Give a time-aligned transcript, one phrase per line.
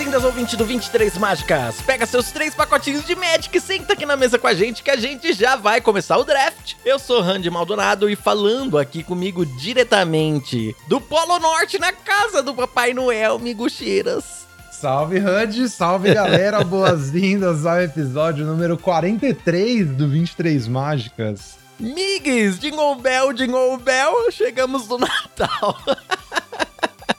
[0.00, 1.82] boas-vindas, ouvinte do 23 Mágicas!
[1.82, 4.90] Pega seus três pacotinhos de Magic e senta aqui na mesa com a gente que
[4.90, 6.74] a gente já vai começar o draft.
[6.86, 12.54] Eu sou Randy Maldonado e falando aqui comigo diretamente do Polo Norte na casa do
[12.54, 14.46] Papai Noel, Miguxeiras.
[14.72, 15.68] Salve, Randy!
[15.68, 16.64] Salve, galera!
[16.64, 21.58] Boas-vindas ao episódio número 43 do 23 Mágicas.
[21.78, 25.78] Migues, Jingle Bell, Jingle Bell, chegamos no Natal.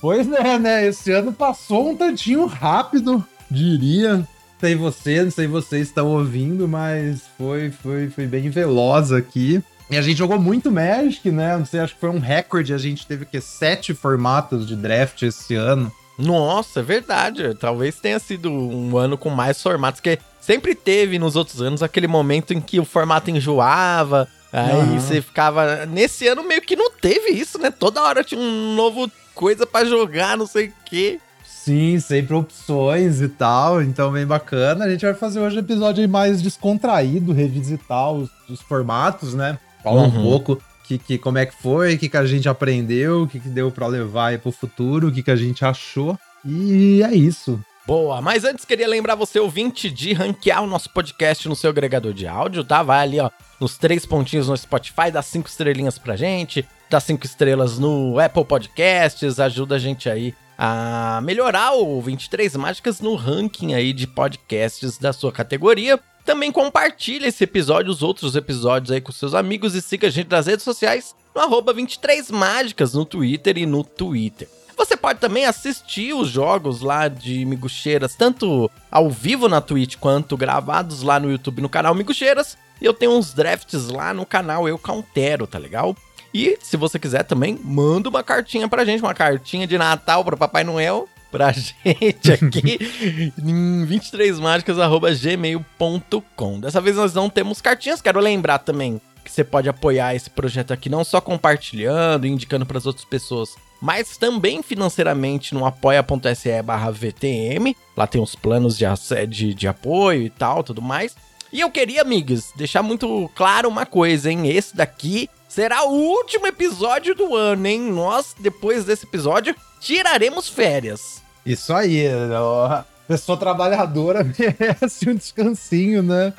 [0.01, 0.87] Pois é, né?
[0.87, 4.17] Esse ano passou um tantinho rápido, diria.
[4.17, 4.27] Não
[4.59, 9.63] sei você, não sei se vocês estão ouvindo, mas foi, foi, foi bem veloz aqui.
[9.91, 11.57] E a gente jogou muito Magic, né?
[11.57, 12.73] Não sei, acho que foi um recorde.
[12.73, 15.91] A gente teve que sete formatos de draft esse ano.
[16.17, 17.53] Nossa, é verdade.
[17.55, 22.07] Talvez tenha sido um ano com mais formatos, que sempre teve nos outros anos aquele
[22.07, 24.27] momento em que o formato enjoava.
[24.53, 24.99] Aí uhum.
[24.99, 25.85] você ficava.
[25.85, 27.69] Nesse ano meio que não teve isso, né?
[27.69, 31.19] Toda hora tinha um novo coisa para jogar, não sei o quê.
[31.45, 34.85] Sim, sempre opções e tal, então bem bacana.
[34.85, 39.59] A gente vai fazer hoje um episódio mais descontraído, revisitar os, os formatos, né?
[39.83, 40.07] Falar uhum.
[40.07, 43.27] um pouco que, que, como é que foi, o que, que a gente aprendeu, o
[43.27, 46.17] que, que deu para levar aí pro futuro, o que, que a gente achou.
[46.43, 47.59] E é isso.
[47.85, 52.13] Boa, mas antes queria lembrar você, ouvinte, de ranquear o nosso podcast no seu agregador
[52.13, 52.81] de áudio, tá?
[52.83, 57.25] Vai ali, ó, nos três pontinhos no Spotify, dá cinco estrelinhas pra gente, dá cinco
[57.25, 63.73] estrelas no Apple Podcasts, ajuda a gente aí a melhorar o 23 Mágicas no ranking
[63.73, 65.97] aí de podcasts da sua categoria.
[66.25, 70.29] Também compartilhe esse episódio, os outros episódios aí com seus amigos e siga a gente
[70.29, 74.49] nas redes sociais no arroba 23 Mágicas no Twitter e no Twitter.
[74.75, 80.35] Você pode também assistir os jogos lá de Miguxeiras, tanto ao vivo na Twitch quanto
[80.35, 82.57] gravados lá no YouTube no canal Miguxeiras.
[82.81, 85.95] Eu tenho uns drafts lá no canal Eu Countero, tá legal?
[86.33, 90.37] E se você quiser também, manda uma cartinha pra gente, uma cartinha de Natal pro
[90.37, 96.59] Papai Noel pra gente aqui em 23mágicas.gmail.com.
[96.59, 100.73] Dessa vez nós não temos cartinhas, quero lembrar também que você pode apoiar esse projeto
[100.73, 106.61] aqui não só compartilhando e indicando para as outras pessoas, mas também financeiramente no apoia.se
[106.63, 107.75] barra VTM.
[107.95, 108.85] Lá tem os planos de,
[109.27, 111.15] de, de apoio e tal, tudo mais.
[111.51, 114.47] E eu queria, amigos, deixar muito claro uma coisa, hein?
[114.49, 117.81] Esse daqui será o último episódio do ano, hein?
[117.91, 121.21] Nós, depois desse episódio, tiraremos férias.
[121.45, 122.83] Isso aí, ó.
[123.05, 126.33] Pessoa trabalhadora merece um descansinho, né?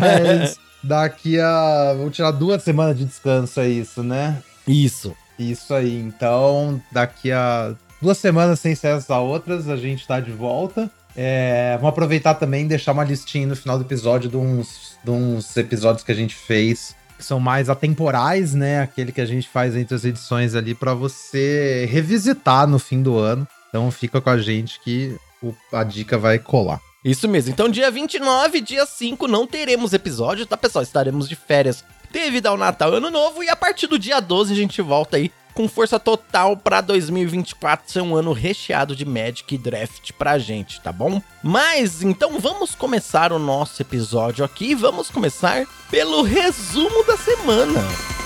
[0.00, 1.94] Mas daqui a.
[1.98, 4.42] Vou tirar duas semanas de descanso, é isso, né?
[4.66, 5.14] Isso.
[5.38, 5.98] Isso aí.
[6.00, 10.90] Então, daqui a duas semanas sem as outras, a gente tá de volta.
[11.16, 15.10] É, vamos aproveitar também e deixar uma listinha no final do episódio de uns, de
[15.10, 18.80] uns episódios que a gente fez que são mais atemporais, né?
[18.80, 23.16] Aquele que a gente faz entre as edições ali para você revisitar no fim do
[23.16, 23.46] ano.
[23.68, 26.80] Então fica com a gente que o, a dica vai colar.
[27.04, 27.52] Isso mesmo.
[27.52, 30.82] Então dia 29, dia 5 não teremos episódio, tá pessoal?
[30.82, 34.52] Estaremos de férias devido ao Natal e Ano Novo e a partir do dia 12
[34.52, 39.54] a gente volta aí com força total para 2024 ser um ano recheado de Magic
[39.54, 41.22] e Draft pra gente, tá bom?
[41.42, 48.23] Mas então vamos começar o nosso episódio aqui, vamos começar pelo resumo da semana.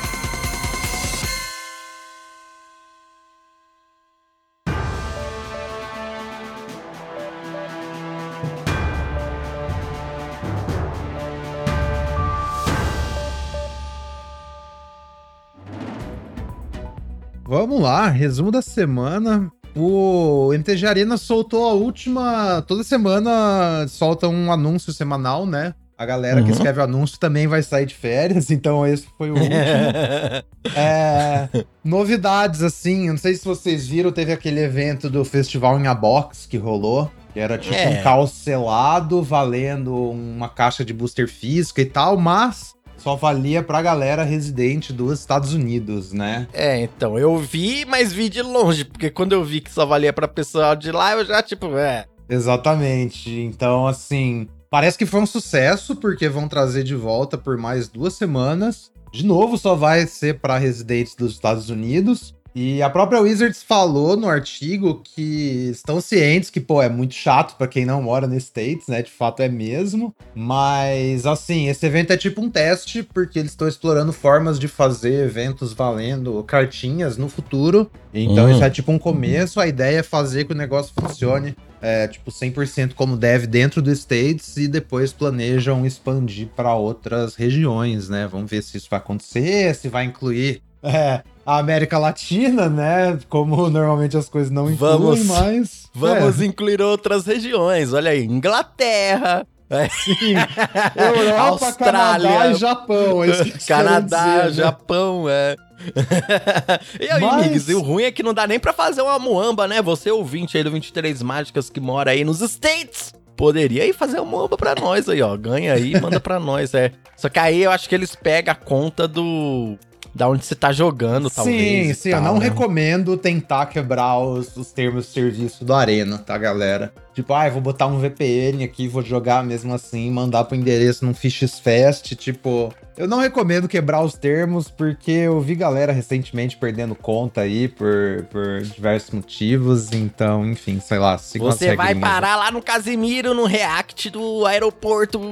[17.49, 19.51] Vamos lá, resumo da semana.
[19.75, 22.63] O MTG Arena soltou a última.
[22.69, 25.73] Toda semana solta um anúncio semanal, né?
[25.97, 26.47] A galera uhum.
[26.47, 29.55] que escreve o anúncio também vai sair de férias, então esse foi o último.
[30.77, 31.49] é,
[31.83, 36.45] novidades, assim, não sei se vocês viram, teve aquele evento do Festival em a Box
[36.47, 37.11] que rolou.
[37.33, 37.89] Que era tipo é.
[37.89, 43.81] um caos selado, valendo uma caixa de booster física e tal, mas só valia pra
[43.81, 46.47] galera residente dos Estados Unidos, né?
[46.53, 50.13] É, então, eu vi, mas vi de longe, porque quando eu vi que só valia
[50.13, 52.05] pra pessoal de lá, eu já, tipo, é.
[52.29, 53.31] Exatamente.
[53.31, 58.15] Então, assim, parece que foi um sucesso, porque vão trazer de volta por mais duas
[58.15, 58.91] semanas.
[59.11, 62.35] De novo, só vai ser para residentes dos Estados Unidos.
[62.55, 67.57] E a própria Wizards falou no artigo que estão cientes que, pô, é muito chato
[67.57, 69.03] para quem não mora nos States, né?
[69.03, 70.15] De fato é mesmo.
[70.35, 75.25] Mas, assim, esse evento é tipo um teste, porque eles estão explorando formas de fazer
[75.25, 77.91] eventos valendo cartinhas no futuro.
[78.13, 78.53] Então, uhum.
[78.53, 79.61] isso é tipo um começo.
[79.61, 83.99] A ideia é fazer que o negócio funcione, é, tipo, 100% como deve dentro dos
[84.01, 88.27] States e depois planejam expandir para outras regiões, né?
[88.27, 90.63] Vamos ver se isso vai acontecer, se vai incluir.
[90.83, 93.19] É, a América Latina, né?
[93.29, 95.89] Como normalmente as coisas não incluem, Vamos- mas.
[95.95, 97.93] Vamos incluir outras regiões.
[97.95, 99.47] Olha aí, Inglaterra.
[99.71, 100.35] é, É, sim.
[100.97, 102.29] Europa, Austrália.
[102.29, 103.25] Canadá e Japão.
[103.25, 104.51] É que Canadá, dizer, né?
[104.53, 105.57] Japão, é.
[107.01, 109.67] e aí, Mas- e o ruim é que não dá nem pra fazer uma muamba,
[109.67, 109.81] né?
[109.81, 114.31] Você, ouvinte aí do 23 Mágicas que mora aí nos States, poderia ir fazer uma
[114.31, 115.37] muamba pra nós aí, ó.
[115.37, 116.93] Ganha aí e manda pra nós, é.
[117.17, 119.79] Só que aí eu acho que eles pegam a conta do.
[120.19, 121.87] Da onde você tá jogando, talvez.
[121.87, 122.47] Sim, sim, tal, eu não né?
[122.47, 126.93] recomendo tentar quebrar os, os termos de serviço do Arena, tá, galera?
[127.19, 131.05] Tipo, ah, eu vou botar um VPN aqui, vou jogar mesmo assim, mandar pro endereço
[131.05, 132.73] num Fishfest, tipo...
[132.97, 138.25] Eu não recomendo quebrar os termos, porque eu vi galera recentemente perdendo conta aí por,
[138.31, 144.11] por diversos motivos, então, enfim, sei lá, Você vai parar lá no Casimiro, no react
[144.11, 145.21] do aeroporto.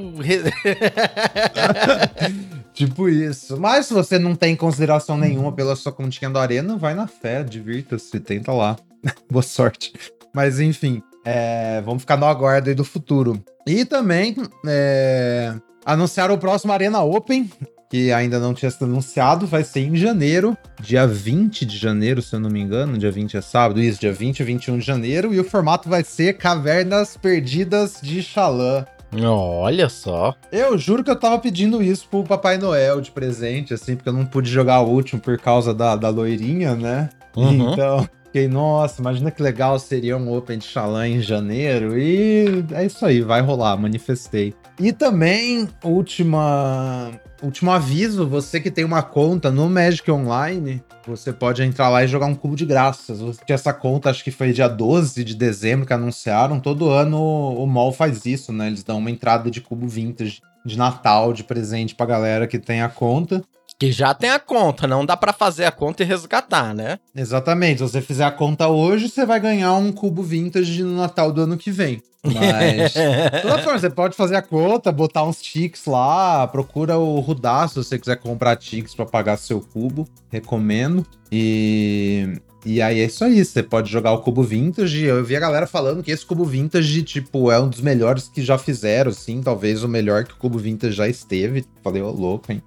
[2.74, 3.60] Tipo isso.
[3.60, 7.44] Mas se você não tem consideração nenhuma pela sua continha do Arena, vai na fé,
[7.44, 8.76] divirta-se, tenta lá.
[9.30, 9.92] Boa sorte.
[10.34, 13.42] Mas enfim, é, vamos ficar no aguardo aí do futuro.
[13.66, 15.52] E também é,
[15.84, 17.50] anunciaram o próximo Arena Open,
[17.90, 22.34] que ainda não tinha sido anunciado, vai ser em janeiro, dia 20 de janeiro, se
[22.34, 22.96] eu não me engano.
[22.96, 25.34] Dia 20 é sábado, isso, dia 20 e 21 de janeiro.
[25.34, 28.84] E o formato vai ser Cavernas Perdidas de Xalã.
[29.24, 30.34] Olha só.
[30.52, 34.12] Eu juro que eu tava pedindo isso pro Papai Noel de presente, assim, porque eu
[34.12, 37.08] não pude jogar o último por causa da, da loirinha, né?
[37.36, 37.72] Uhum.
[37.72, 41.98] Então, fiquei, nossa, imagina que legal seria um Open de Xalã em janeiro.
[41.98, 44.52] E é isso aí, vai rolar, manifestei.
[44.78, 47.10] E também, última,
[47.42, 52.08] último aviso, você que tem uma conta no Magic Online, você pode entrar lá e
[52.08, 53.20] jogar um cubo de graças.
[53.48, 56.60] Essa conta, acho que foi dia 12 de dezembro que anunciaram.
[56.60, 58.66] Todo ano o mall faz isso, né?
[58.66, 62.82] Eles dão uma entrada de cubo vintage de Natal de presente pra galera que tem
[62.82, 63.42] a conta.
[63.78, 66.98] Que já tem a conta, não dá pra fazer a conta e resgatar, né?
[67.14, 67.78] Exatamente.
[67.78, 71.42] Se você fizer a conta hoje, você vai ganhar um cubo vintage no Natal do
[71.42, 72.02] ano que vem.
[72.24, 72.94] Mas.
[73.32, 77.68] De toda forma, você pode fazer a conta, botar uns tics lá, procura o Rudá
[77.68, 80.08] se você quiser comprar tics pra pagar seu cubo.
[80.30, 81.06] Recomendo.
[81.30, 82.40] E.
[82.64, 85.04] E aí é isso aí, você pode jogar o cubo vintage.
[85.04, 88.42] Eu vi a galera falando que esse cubo vintage, tipo, é um dos melhores que
[88.42, 91.64] já fizeram, assim, talvez o melhor que o cubo vintage já esteve.
[91.84, 92.60] Falei, ô louco, hein?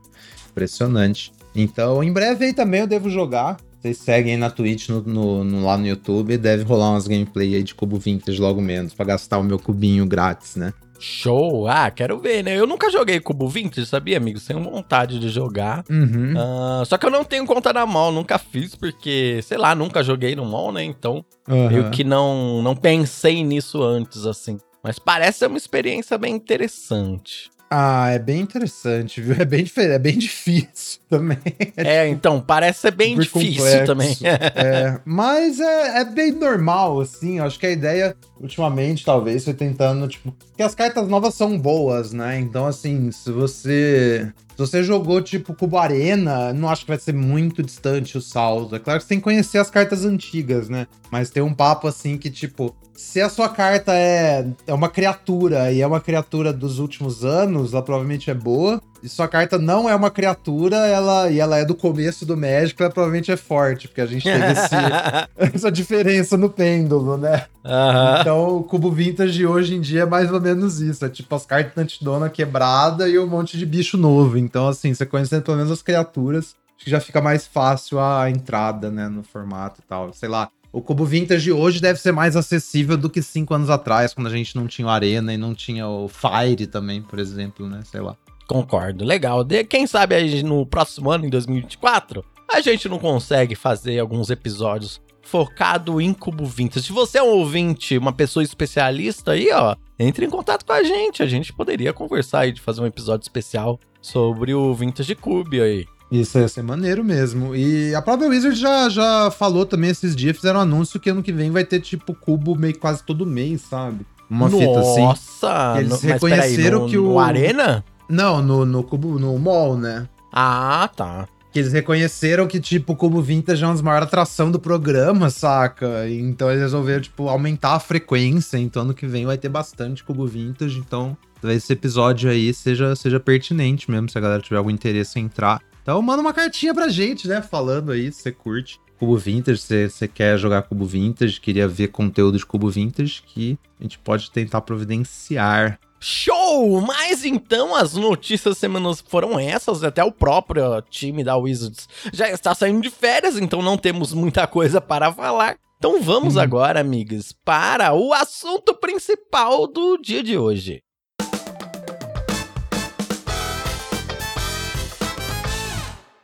[0.60, 1.32] Impressionante.
[1.56, 3.58] Então, em breve aí também eu devo jogar.
[3.82, 6.38] Vocês seguem aí na Twitch, no, no- no- lá no YouTube.
[6.38, 10.06] Deve rolar umas gameplay aí de cubo vintage logo menos, pra gastar o meu cubinho
[10.06, 10.74] grátis, né?
[11.02, 11.66] Show!
[11.66, 12.60] Ah, quero ver, né?
[12.60, 14.38] Eu nunca joguei Cubo Vintage, sabia, amigo?
[14.38, 15.86] Tenho vontade de jogar.
[15.90, 16.34] Uhum.
[16.36, 20.04] Ah, só que eu não tenho conta na mall, nunca fiz, porque, sei lá, nunca
[20.04, 20.84] joguei no mall, né?
[20.84, 21.72] Então, Aham.
[21.72, 24.58] eu que não, não pensei nisso antes, assim.
[24.84, 27.50] Mas parece ser uma experiência bem interessante.
[27.72, 29.36] Ah, é bem interessante, viu?
[29.40, 31.38] É bem é bem difícil também.
[31.78, 33.86] É, então, parece ser bem difícil complexo.
[33.86, 34.18] também.
[34.56, 37.38] É, mas é, é bem normal, assim.
[37.38, 40.34] eu Acho que a ideia, ultimamente, talvez, foi tentando, tipo.
[40.58, 42.40] Que as cartas novas são boas, né?
[42.40, 44.32] Então, assim, se você.
[44.60, 48.76] Se você jogou, tipo, Cubo Arena, não acho que vai ser muito distante o saldo.
[48.76, 50.86] É claro que você tem que conhecer as cartas antigas, né?
[51.10, 55.72] Mas tem um papo assim que, tipo, se a sua carta é, é uma criatura
[55.72, 58.82] e é uma criatura dos últimos anos, ela provavelmente é boa.
[59.02, 62.82] E sua carta não é uma criatura, ela e ela é do começo do Magic,
[62.82, 67.46] ela provavelmente é forte, porque a gente teve esse- essa diferença no pêndulo, né?
[67.64, 68.18] Aham.
[68.22, 71.06] Então, o cubo vintage de hoje em dia é mais ou menos isso.
[71.06, 74.38] É tipo as cartas antidona quebrada e um monte de bicho novo.
[74.38, 78.30] Então, assim, você conhecendo pelo menos as criaturas, acho que já fica mais fácil a
[78.30, 80.12] entrada, né, no formato e tal.
[80.14, 80.50] Sei lá.
[80.72, 84.28] O cubo vintage de hoje deve ser mais acessível do que cinco anos atrás, quando
[84.28, 87.80] a gente não tinha o Arena e não tinha o Fire também, por exemplo, né?
[87.90, 88.16] Sei lá.
[88.50, 89.44] Concordo, legal.
[89.44, 94.32] De, quem sabe aí no próximo ano, em 2024, a gente não consegue fazer alguns
[94.32, 96.88] episódios focado em cubo vintage.
[96.88, 100.82] Se você é um ouvinte, uma pessoa especialista aí, ó, entre em contato com a
[100.82, 101.22] gente.
[101.22, 105.86] A gente poderia conversar aí de fazer um episódio especial sobre o Vintage Cube aí.
[106.12, 107.56] Isso ia ser maneiro mesmo.
[107.56, 111.22] E a própria Wizard já, já falou também esses dias, fizeram um anúncio que ano
[111.22, 114.04] que vem vai ter, tipo, cubo meio quase todo mês, sabe?
[114.28, 115.02] Uma fita assim.
[115.02, 115.76] Nossa!
[115.78, 117.86] Eles no- reconheceram no- que o- No Arena?
[118.10, 120.08] Não, no, no cubo, no mall, né?
[120.34, 121.28] Ah, tá.
[121.52, 125.32] Que eles reconheceram que, tipo, o Cubo Vintage é uma das maiores atrações do programa,
[125.32, 126.08] saca?
[126.08, 128.58] Então eles resolveram, tipo, aumentar a frequência.
[128.58, 130.78] Então ano que vem vai ter bastante Cubo Vintage.
[130.78, 135.20] Então talvez esse episódio aí seja, seja pertinente mesmo, se a galera tiver algum interesse
[135.20, 135.60] em entrar.
[135.82, 137.42] Então manda uma cartinha pra gente, né?
[137.42, 141.88] Falando aí se você curte Cubo Vintage, se você quer jogar Cubo Vintage, queria ver
[141.88, 145.80] conteúdo de Cubo Vintage, que a gente pode tentar providenciar.
[146.00, 146.80] Show!
[146.82, 152.56] Mas então as notícias semanas foram essas, até o próprio time da Wizards já está
[152.56, 155.58] saindo de férias, então não temos muita coisa para falar.
[155.78, 156.42] Então vamos uhum.
[156.42, 160.82] agora, amigos, para o assunto principal do dia de hoje.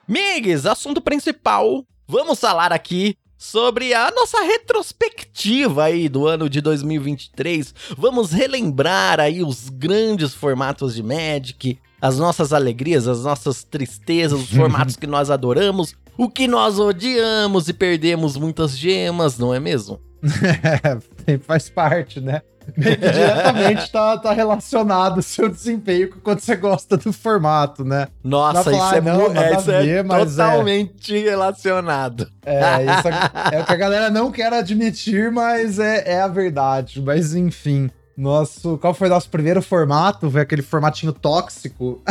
[0.07, 1.83] Migs, assunto principal.
[2.07, 7.73] Vamos falar aqui sobre a nossa retrospectiva aí do ano de 2023.
[7.95, 14.49] Vamos relembrar aí os grandes formatos de Magic, as nossas alegrias, as nossas tristezas, os
[14.51, 20.01] formatos que nós adoramos, o que nós odiamos e perdemos muitas gemas, não é mesmo?
[21.27, 22.41] É, faz parte, né?
[22.77, 27.83] Meio que diretamente tá, tá relacionado o seu desempenho com quanto você gosta do formato,
[27.83, 28.07] né?
[28.23, 31.29] Nossa, falar, isso, é, não, é, isso ver, é totalmente é...
[31.29, 32.27] relacionado.
[32.45, 36.27] É, isso é, é o que a galera não quer admitir, mas é, é a
[36.27, 37.01] verdade.
[37.01, 38.77] Mas enfim, nosso.
[38.77, 40.29] Qual foi o nosso primeiro formato?
[40.29, 42.01] Foi aquele formatinho tóxico.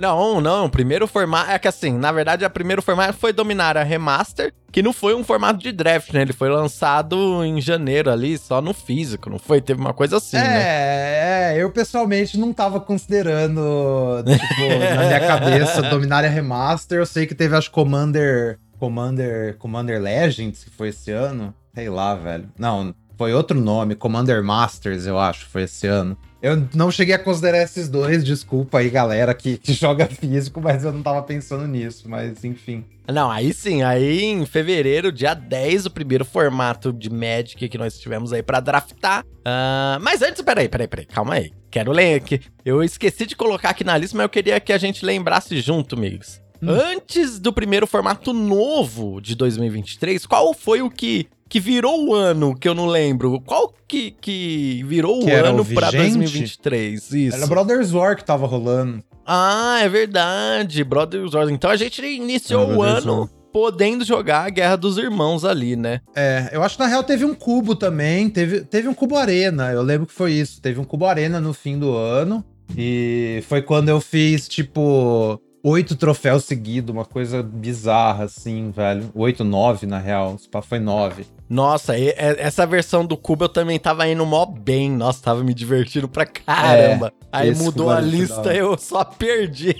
[0.00, 1.50] Não, não, o primeiro formato.
[1.50, 5.14] É que assim, na verdade, o primeiro formato foi dominar a Remaster, que não foi
[5.14, 6.22] um formato de draft, né?
[6.22, 9.60] Ele foi lançado em janeiro ali, só no físico, não foi?
[9.60, 10.62] Teve uma coisa assim, é, né?
[10.62, 14.62] É, eu pessoalmente não tava considerando, tipo,
[14.96, 16.98] na minha cabeça, dominar a Remaster.
[16.98, 18.58] Eu sei que teve, acho, Commander.
[18.78, 19.58] Commander.
[19.58, 21.54] Commander Legends, que foi esse ano.
[21.74, 22.48] Sei lá, velho.
[22.58, 26.16] Não, foi outro nome, Commander Masters, eu acho, foi esse ano.
[26.42, 30.84] Eu não cheguei a considerar esses dois, desculpa aí, galera, que, que joga físico, mas
[30.84, 32.84] eu não tava pensando nisso, mas enfim.
[33.08, 37.98] Não, aí sim, aí em fevereiro, dia 10, o primeiro formato de Magic que nós
[37.98, 39.24] tivemos aí para draftar.
[39.24, 41.50] Uh, mas antes, peraí, peraí, peraí, calma aí.
[41.70, 42.40] Quero ler aqui.
[42.64, 45.96] Eu esqueci de colocar aqui na lista, mas eu queria que a gente lembrasse junto,
[45.96, 46.40] amigos.
[46.62, 46.70] Hum.
[46.70, 52.54] Antes do primeiro formato novo de 2023, qual foi o que que virou o ano,
[52.56, 53.40] que eu não lembro.
[53.40, 57.12] Qual que, que virou que o ano o pra 2023?
[57.12, 57.36] Isso.
[57.36, 59.02] Era Brothers War que tava rolando.
[59.26, 60.84] Ah, é verdade.
[60.84, 61.48] Brothers War.
[61.48, 63.28] Então a gente iniciou o ano War.
[63.52, 66.00] podendo jogar a Guerra dos Irmãos ali, né?
[66.14, 68.28] É, eu acho que na real teve um cubo também.
[68.28, 69.70] Teve, teve um cubo Arena.
[69.70, 70.60] Eu lembro que foi isso.
[70.60, 72.44] Teve um cubo Arena no fim do ano.
[72.76, 79.10] E foi quando eu fiz, tipo, oito troféus seguidos, uma coisa bizarra, assim, velho.
[79.14, 80.36] Oito, nove, na real.
[80.62, 81.26] Foi nove.
[81.48, 84.90] Nossa, e, e, essa versão do Cubo eu também tava indo mó bem.
[84.90, 87.08] Nossa, tava me divertindo pra caramba.
[87.08, 89.74] É, Aí mudou a lista, eu só perdi.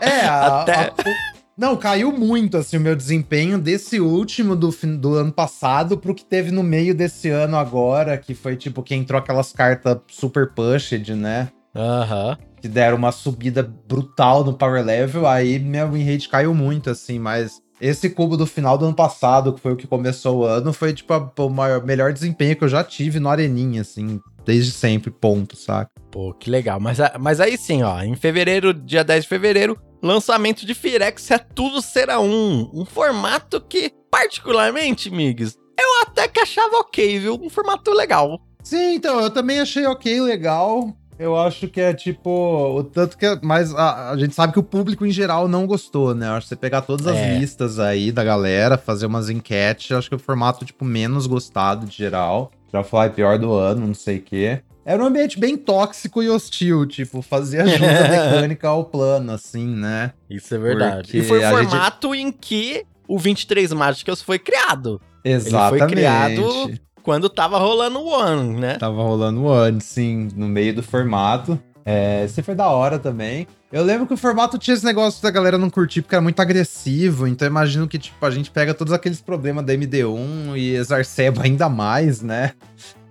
[0.00, 0.74] é, até.
[0.74, 5.98] A, a, não, caiu muito, assim, o meu desempenho desse último do, do ano passado
[5.98, 9.98] pro que teve no meio desse ano agora, que foi tipo quem entrou aquelas cartas
[10.08, 11.48] super pushed, né?
[11.74, 12.36] Aham.
[12.38, 16.88] Uhum que deram uma subida brutal no power level, aí meu win rate caiu muito,
[16.88, 20.44] assim, mas esse cubo do final do ano passado, que foi o que começou o
[20.44, 24.18] ano, foi, tipo, a, o maior, melhor desempenho que eu já tive no Areninha, assim,
[24.46, 25.90] desde sempre, ponto, saca?
[26.10, 26.80] Pô, que legal.
[26.80, 31.36] Mas, mas aí sim, ó, em fevereiro, dia 10 de fevereiro, lançamento de Firex é
[31.36, 32.70] tudo será um.
[32.72, 37.34] Um formato que, particularmente, migs, eu até que achava ok, viu?
[37.34, 38.40] Um formato legal.
[38.62, 40.96] Sim, então, eu também achei ok, legal.
[41.18, 42.30] Eu acho que é tipo.
[42.78, 43.26] O tanto que.
[43.42, 46.26] Mas a, a, gente sabe que o público em geral não gostou, né?
[46.28, 47.38] Eu acho que você pegar todas as é.
[47.38, 51.26] listas aí da galera, fazer umas enquetes, eu acho que é o formato, tipo, menos
[51.26, 52.50] gostado de geral.
[52.72, 54.60] Já foi pior do ano, não sei o quê.
[54.84, 60.12] Era um ambiente bem tóxico e hostil, tipo, fazer ajuda mecânica ao plano, assim, né?
[60.28, 61.04] Isso é verdade.
[61.04, 62.26] Porque e foi o formato gente...
[62.26, 65.00] em que o 23 Mágicas foi criado.
[65.24, 65.72] Exatamente.
[65.72, 68.76] Ele foi criado quando tava rolando o One, né?
[68.76, 71.60] Tava rolando o One, sim, no meio do formato.
[71.84, 73.46] É, esse foi da hora também.
[73.70, 76.40] Eu lembro que o formato tinha esse negócio da galera não curtir porque era muito
[76.40, 81.42] agressivo, então imagino que, tipo, a gente pega todos aqueles problemas da MD1 e exacerba
[81.42, 82.52] ainda mais, né?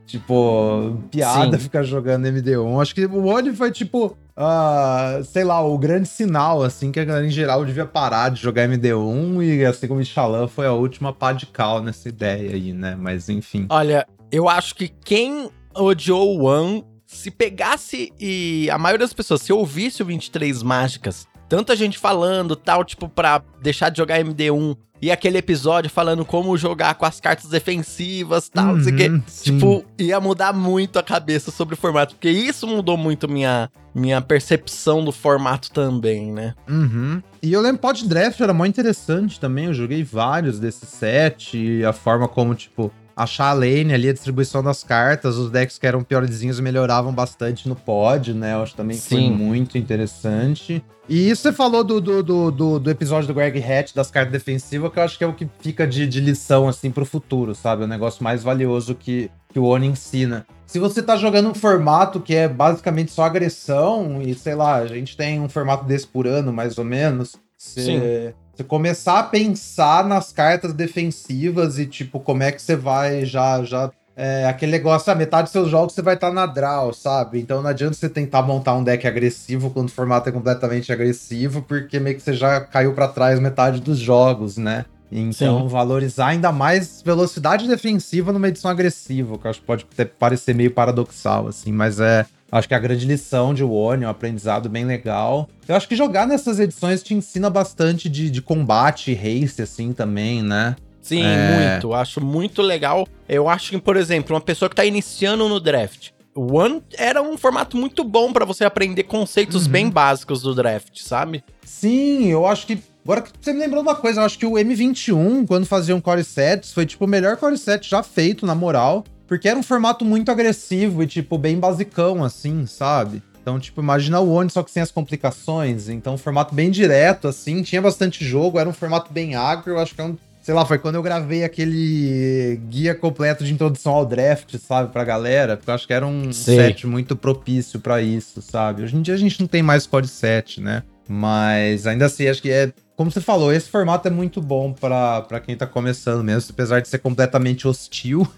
[0.08, 1.64] Tipo, piada Sim.
[1.64, 2.82] ficar jogando MD1.
[2.82, 7.06] Acho que o One foi, tipo, uh, sei lá, o grande sinal, assim, que a
[7.06, 10.74] galera em geral devia parar de jogar MD1 e, assim como o Xalan, foi a
[10.74, 12.96] última pá de cal nessa ideia aí, né?
[13.00, 13.66] Mas enfim.
[13.70, 19.42] Olha, eu acho que quem odiou o One, se pegasse e a maioria das pessoas,
[19.42, 24.76] se ouvisse o 23 Mágicas, tanta gente falando tal, tipo, pra deixar de jogar MD1
[25.00, 28.96] e aquele episódio falando como jogar com as cartas defensivas tal, uhum, não sei o
[28.96, 29.10] quê.
[29.10, 33.70] Uhum, tipo, ia mudar muito a cabeça sobre o formato, porque isso mudou muito minha,
[33.94, 36.56] minha percepção do formato também, né?
[36.68, 37.22] Uhum.
[37.40, 41.86] E eu lembro Pod Draft era muito interessante também, eu joguei vários desses sete, e
[41.86, 45.86] a forma como, tipo, achar a lane ali, a distribuição das cartas, os decks que
[45.86, 48.54] eram piorzinhos melhoravam bastante no pod, né?
[48.54, 49.10] Eu acho que também Sim.
[49.10, 50.84] foi muito interessante.
[51.08, 54.92] E isso você falou do, do, do, do, episódio do Greg Hatch, das cartas defensivas,
[54.92, 57.82] que eu acho que é o que fica de, de lição, assim, pro futuro, sabe?
[57.82, 60.46] É o negócio mais valioso que, que o Oni ensina.
[60.66, 64.88] Se você tá jogando um formato que é basicamente só agressão, e sei lá, a
[64.88, 70.06] gente tem um formato desse por ano, mais ou menos, você, você começar a pensar
[70.06, 73.64] nas cartas defensivas e, tipo, como é que você vai já.
[73.64, 76.94] já é, aquele negócio, a metade dos seus jogos você vai estar tá na draw,
[76.94, 77.40] sabe?
[77.40, 81.64] Então não adianta você tentar montar um deck agressivo quando o formato é completamente agressivo,
[81.64, 84.86] porque meio que você já caiu para trás metade dos jogos, né?
[85.16, 85.68] Então, Sim.
[85.68, 89.86] valorizar ainda mais velocidade defensiva numa edição agressiva, que eu acho que pode
[90.18, 94.12] parecer meio paradoxal, assim, mas é Acho que a grande lição de One é um
[94.12, 95.50] aprendizado bem legal.
[95.68, 99.92] Eu acho que jogar nessas edições te ensina bastante de, de combate e race, assim,
[99.92, 100.76] também, né?
[101.02, 101.72] Sim, é...
[101.74, 101.96] muito.
[101.96, 103.08] Acho muito legal.
[103.28, 107.24] Eu acho que, por exemplo, uma pessoa que tá iniciando no draft, o One era
[107.24, 109.72] um formato muito bom para você aprender conceitos uhum.
[109.72, 111.44] bem básicos do draft, sabe?
[111.64, 112.78] Sim, eu acho que.
[113.04, 116.00] Agora que você me lembrou uma coisa, eu acho que o M21, quando fazia um
[116.00, 119.04] core sets, foi tipo o melhor core set já feito, na moral.
[119.28, 123.22] Porque era um formato muito agressivo e, tipo, bem basicão, assim, sabe?
[123.42, 125.90] Então, tipo, imagina o Oni só que sem as complicações.
[125.90, 129.72] Então, um formato bem direto, assim, tinha bastante jogo, era um formato bem agro.
[129.72, 130.18] Eu acho que é um.
[130.42, 135.04] Sei lá, foi quando eu gravei aquele guia completo de introdução ao draft, sabe, pra
[135.04, 135.58] galera.
[135.58, 136.56] Porque eu acho que era um Sim.
[136.56, 138.84] set muito propício para isso, sabe?
[138.84, 140.84] Hoje em dia a gente não tem mais code set, né?
[141.08, 145.40] Mas ainda assim, acho que é como você falou, esse formato é muito bom para
[145.44, 148.28] quem tá começando mesmo, apesar de ser completamente hostil.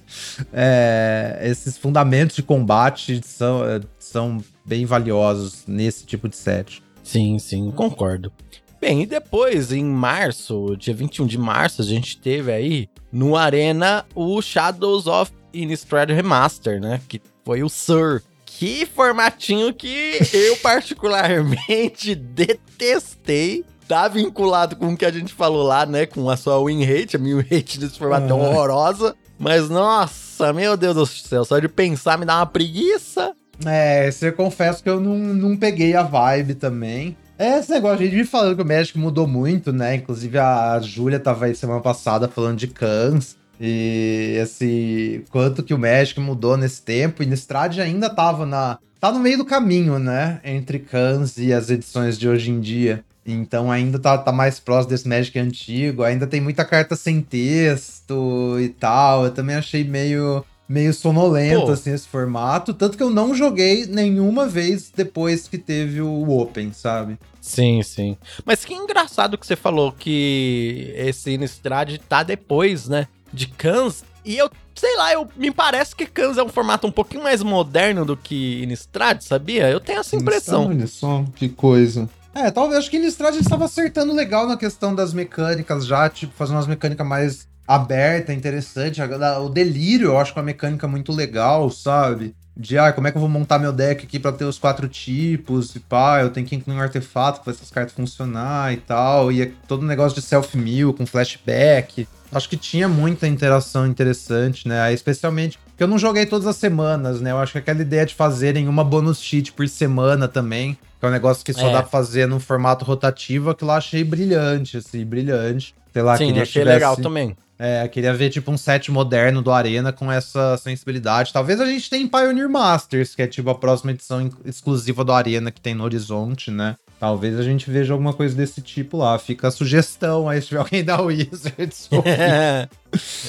[0.54, 6.82] É, esses fundamentos de combate são, é, são bem valiosos nesse tipo de set.
[7.04, 8.32] Sim, sim, concordo.
[8.80, 14.06] Bem, e depois, em março, dia 21 de março, a gente teve aí no Arena
[14.14, 17.02] o Shadows of Innistrad Remaster, né?
[17.08, 18.22] Que foi o Sir.
[18.46, 25.86] Que formatinho que eu particularmente detestei tá vinculado com o que a gente falou lá,
[25.86, 26.06] né?
[26.06, 29.16] Com a sua win rate, a minha win rate desse formato é horrorosa.
[29.38, 33.34] Mas, nossa, meu Deus do céu, só de pensar me dá uma preguiça.
[33.66, 37.16] É, você confesso que eu não, não peguei a vibe também.
[37.38, 39.96] É esse negócio, a gente vive falando que o Magic mudou muito, né?
[39.96, 43.36] Inclusive a Júlia tava aí semana passada falando de Cans.
[43.60, 47.22] E esse quanto que o Magic mudou nesse tempo.
[47.22, 48.80] E Nistrad ainda tava na.
[49.00, 50.40] Tá no meio do caminho, né?
[50.44, 53.04] Entre Cans e as edições de hoje em dia.
[53.26, 58.58] Então ainda tá, tá mais próximo desse Magic antigo, ainda tem muita carta sem texto
[58.60, 59.26] e tal.
[59.26, 61.72] Eu também achei meio, meio sonolento, Pô.
[61.72, 62.74] assim, esse formato.
[62.74, 67.18] Tanto que eu não joguei nenhuma vez depois que teve o Open, sabe?
[67.42, 68.16] Sim, sim.
[68.46, 73.08] Mas que engraçado que você falou que esse Innistrad tá depois, né?
[73.34, 74.04] De Cans.
[74.24, 77.42] E eu, sei lá, eu, me parece que Cans é um formato um pouquinho mais
[77.44, 79.70] moderno do que Innistrad, sabia?
[79.70, 80.68] Eu tenho essa impressão.
[80.68, 82.10] Olha só, que coisa.
[82.36, 86.58] É, talvez acho que Innistrad estava acertando legal na questão das mecânicas já, tipo, fazendo
[86.58, 89.02] umas mecânicas mais aberta, interessante.
[89.42, 92.36] O delírio, eu acho que é uma mecânica muito legal, sabe?
[92.56, 94.86] De, ah, como é que eu vou montar meu deck aqui para ter os quatro
[94.90, 99.32] tipos e pá, eu tenho que incluir um artefato para essas cartas funcionar e tal.
[99.32, 102.06] E é todo um negócio de self-mill com flashback.
[102.34, 104.92] Acho que tinha muita interação interessante, né?
[104.94, 107.32] Especialmente porque eu não joguei todas as semanas, né?
[107.32, 111.14] Eu acho que aquela ideia de fazerem uma bonus cheat por semana também é um
[111.14, 111.74] negócio que só é.
[111.74, 115.76] dá pra fazer num formato rotativo, que lá achei brilhante, assim, brilhante.
[115.94, 117.38] Sei lá, Sim, queria achei tivesse, legal também.
[117.58, 121.32] É, queria ver tipo um set moderno do Arena com essa sensibilidade.
[121.32, 125.14] Talvez a gente tenha em Pioneer Masters, que é tipo a próxima edição exclusiva do
[125.14, 126.76] Arena que tem no horizonte, né?
[127.00, 129.20] Talvez a gente veja alguma coisa desse tipo lá.
[129.20, 131.90] Fica a sugestão aí se tiver alguém da Wizards.
[132.06, 132.70] é.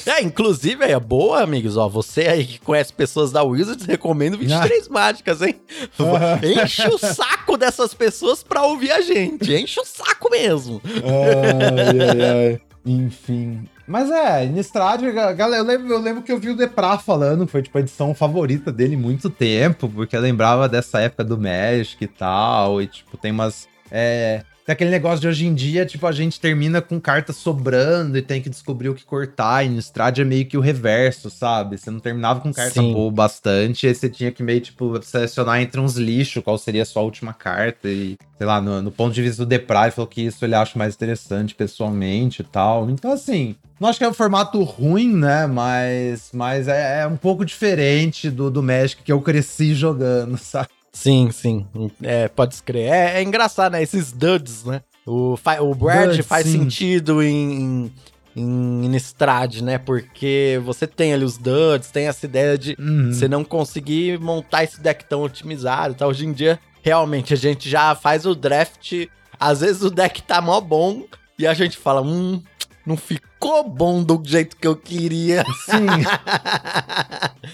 [0.05, 1.75] é, inclusive, é boa, amigos.
[1.75, 4.93] Ó, você aí que conhece pessoas da Wizards, recomendo 23 ah.
[4.93, 5.55] mágicas, hein?
[6.63, 9.53] Enche o saco dessas pessoas pra ouvir a gente.
[9.53, 10.81] Enche o saco mesmo.
[10.85, 12.61] Ai, ai, ai.
[12.85, 13.67] Enfim.
[13.87, 15.01] Mas é, Innistrad,
[15.33, 18.13] galera, eu lembro, eu lembro que eu vi o Depra falando, foi tipo a edição
[18.13, 23.15] favorita dele muito tempo, porque eu lembrava dessa época do Magic e tal, e tipo,
[23.15, 23.67] tem umas.
[23.89, 28.17] É, tem aquele negócio de hoje em dia, tipo, a gente termina com carta sobrando
[28.17, 29.65] e tem que descobrir o que cortar.
[29.65, 31.77] E no Strade é meio que o reverso, sabe?
[31.77, 32.91] Você não terminava com carta Sim.
[32.91, 36.85] boa bastante, aí você tinha que meio, tipo, selecionar entre uns lixos qual seria a
[36.85, 37.87] sua última carta.
[37.87, 40.53] E, sei lá, no, no ponto de vista do Depra, ele falou que isso ele
[40.53, 42.89] acha mais interessante pessoalmente e tal.
[42.89, 45.47] Então, assim, não acho que é um formato ruim, né?
[45.47, 50.67] Mas, mas é, é um pouco diferente do, do Magic que eu cresci jogando, sabe?
[50.97, 51.67] Sim, sim.
[52.01, 52.87] É, pode escrever.
[52.89, 53.83] É, é, engraçado, né?
[53.83, 54.81] Esses duds, né?
[55.05, 56.59] O, o Brad Duds, faz sim.
[56.59, 57.91] sentido em,
[58.35, 59.77] em Innistrad, né?
[59.77, 63.13] Porque você tem ali os duds, tem essa ideia de Uhum.
[63.13, 66.07] você não conseguir montar esse deck tão otimizado, tá?
[66.07, 68.93] Hoje em dia, realmente, a gente já faz o draft,
[69.39, 71.03] às vezes o deck tá mó bom,
[71.37, 72.41] e a gente fala, hum,
[72.83, 75.43] não ficou bom do jeito que eu queria.
[75.65, 75.87] Sim.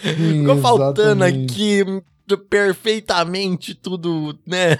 [0.01, 1.53] Sim, Ficou faltando exatamente.
[1.53, 2.03] aqui
[2.49, 4.77] perfeitamente tudo, né?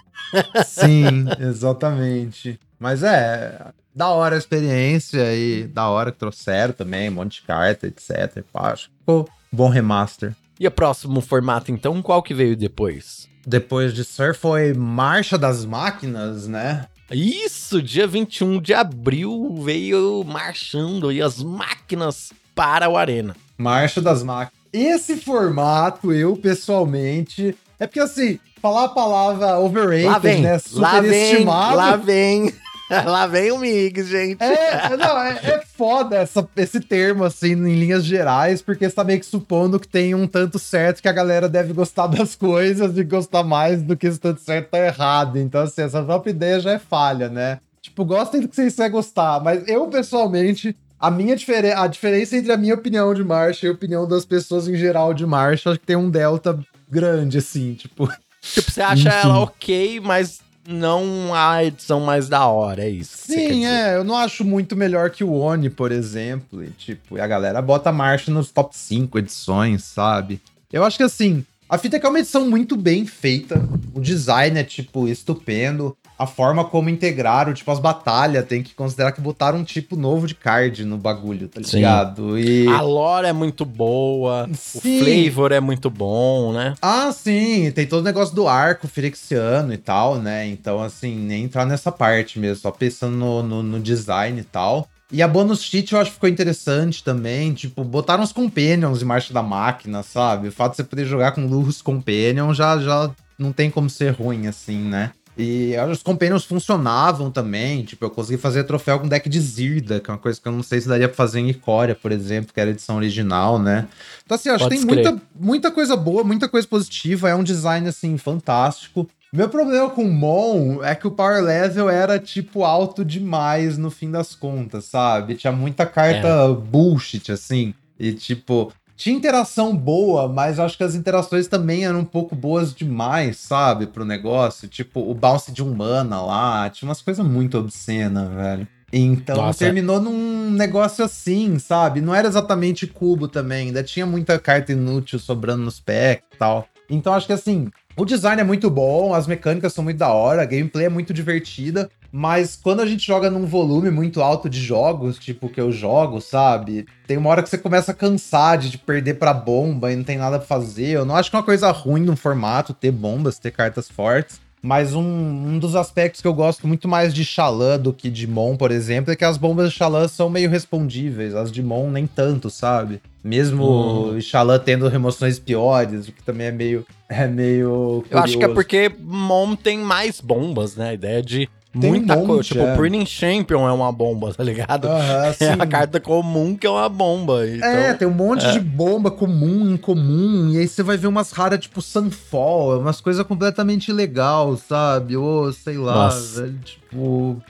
[0.66, 2.60] Sim, exatamente.
[2.80, 7.48] Mas é, da hora a experiência e da hora que trouxeram também, um monte de
[7.48, 8.44] carta, etc.
[8.54, 10.34] Acho que ficou bom remaster.
[10.60, 13.28] E o próximo formato, então, qual que veio depois?
[13.46, 16.88] Depois de Sur foi Marcha das Máquinas, né?
[17.12, 23.36] Isso, dia 21 de abril veio marchando aí as máquinas para o Arena.
[23.58, 24.63] Marcha das Máquinas.
[24.74, 27.56] Esse formato, eu pessoalmente.
[27.80, 30.60] É porque assim, falar a palavra overrated, Lá vem, né?
[30.74, 31.76] lá vem, Superestimado.
[31.78, 32.54] lá vem,
[33.06, 34.42] lá vem o Mix, gente.
[34.44, 39.04] É, não, é, é foda essa- esse termo, assim, em linhas gerais, porque você tá
[39.04, 42.98] meio que supondo que tem um tanto certo que a galera deve gostar das coisas
[42.98, 45.38] e gostar mais do que esse tanto certo tá errado.
[45.38, 47.60] Então, assim, essa própria ideia já é falha, né?
[47.82, 52.38] Tipo, gostem do que vocês querem gostar, mas eu, pessoalmente, a minha diferença, a diferença
[52.38, 55.70] entre a minha opinião de marcha e a opinião das pessoas em geral de marcha,
[55.70, 56.58] acho que tem um delta
[56.90, 58.10] grande, assim, tipo.
[58.42, 59.18] Tipo, você acha Enfim.
[59.22, 63.18] ela ok, mas não a edição mais da hora, é isso.
[63.18, 66.64] Sim, é, eu não acho muito melhor que o Oni, por exemplo.
[66.64, 70.42] E, tipo, a galera bota a marcha nos top 5 edições, sabe?
[70.72, 73.62] Eu acho que assim, a fita é que é uma edição muito bem feita.
[73.94, 75.98] O design é, tipo, estupendo.
[76.24, 80.26] A forma como integraram, tipo, as batalhas, tem que considerar que botaram um tipo novo
[80.26, 81.78] de card no bagulho, tá Sim.
[81.78, 82.40] ligado?
[82.40, 82.66] E.
[82.68, 85.02] A lore é muito boa, Sim.
[85.02, 86.76] o flavor é muito bom, né?
[86.82, 90.48] Ah, sim, tem todo o negócio do arco firexiano e tal, né?
[90.48, 94.88] Então, assim, nem entrar nessa parte mesmo, só pensando no, no, no design e tal.
[95.12, 99.06] E a bonus cheat eu acho que ficou interessante também, tipo, botaram os companions em
[99.06, 100.48] marcha da máquina, sabe?
[100.48, 104.12] O fato de você poder jogar com Lurus Companion já, já não tem como ser
[104.12, 105.12] ruim, assim, né?
[105.38, 110.10] E os companions funcionavam também, tipo, eu consegui fazer troféu com deck de Zirda, que
[110.10, 112.54] é uma coisa que eu não sei se daria pra fazer em Icória, por exemplo,
[112.54, 113.88] que era a edição original, né?
[114.24, 117.88] Então, assim, acho que tem muita, muita coisa boa, muita coisa positiva, é um design,
[117.88, 119.10] assim, fantástico.
[119.34, 123.90] Meu problema com o Mon é que o power level era, tipo, alto demais no
[123.90, 125.34] fim das contas, sabe?
[125.34, 127.74] Tinha muita carta bullshit, assim.
[128.00, 128.72] E, tipo,
[129.04, 133.86] tinha interação boa, mas acho que as interações também eram um pouco boas demais, sabe?
[133.86, 134.66] Pro negócio.
[134.70, 138.66] Tipo, o bounce de um mana lá, tinha umas coisas muito obscenas, velho.
[138.94, 139.60] Então Nossa.
[139.60, 142.00] terminou num negócio assim, sabe?
[142.00, 146.66] Não era exatamente cubo também, ainda tinha muita carta inútil sobrando nos packs e tal.
[146.90, 150.44] Então acho que assim, o design é muito bom, as mecânicas são muito da hora,
[150.44, 154.62] a gameplay é muito divertida, mas quando a gente joga num volume muito alto de
[154.62, 156.86] jogos, tipo que eu jogo, sabe?
[157.08, 160.04] Tem uma hora que você começa a cansar de de perder pra bomba e não
[160.04, 160.90] tem nada pra fazer.
[160.90, 164.40] Eu não acho que é uma coisa ruim no formato ter bombas, ter cartas fortes.
[164.62, 168.26] Mas um, um dos aspectos que eu gosto muito mais de Xalã do que de
[168.28, 171.90] Mon, por exemplo, é que as bombas de Xalã são meio respondíveis, as de Mon
[171.92, 173.02] nem tanto, sabe?
[173.24, 174.22] Mesmo Hum.
[174.22, 176.86] Xalã tendo remoções piores, o que também é meio.
[177.10, 178.04] É meio.
[178.10, 178.54] Eu acho que é curioso.
[178.56, 180.90] porque Mom tem mais bombas, né?
[180.90, 182.28] A ideia de Tem um muita coisa.
[182.34, 182.74] monte, Tipo, é.
[182.74, 184.88] o Breeding Champion é uma bomba, tá ligado?
[185.40, 187.48] É a carta comum que é uma bomba.
[187.48, 188.52] Então, É, tem um monte é.
[188.52, 193.26] de bomba comum, incomum, e aí você vai ver umas raras tipo Sunfall, umas coisas
[193.26, 195.18] completamente legal, sabe?
[195.18, 197.42] Ou sei lá, velho, tipo.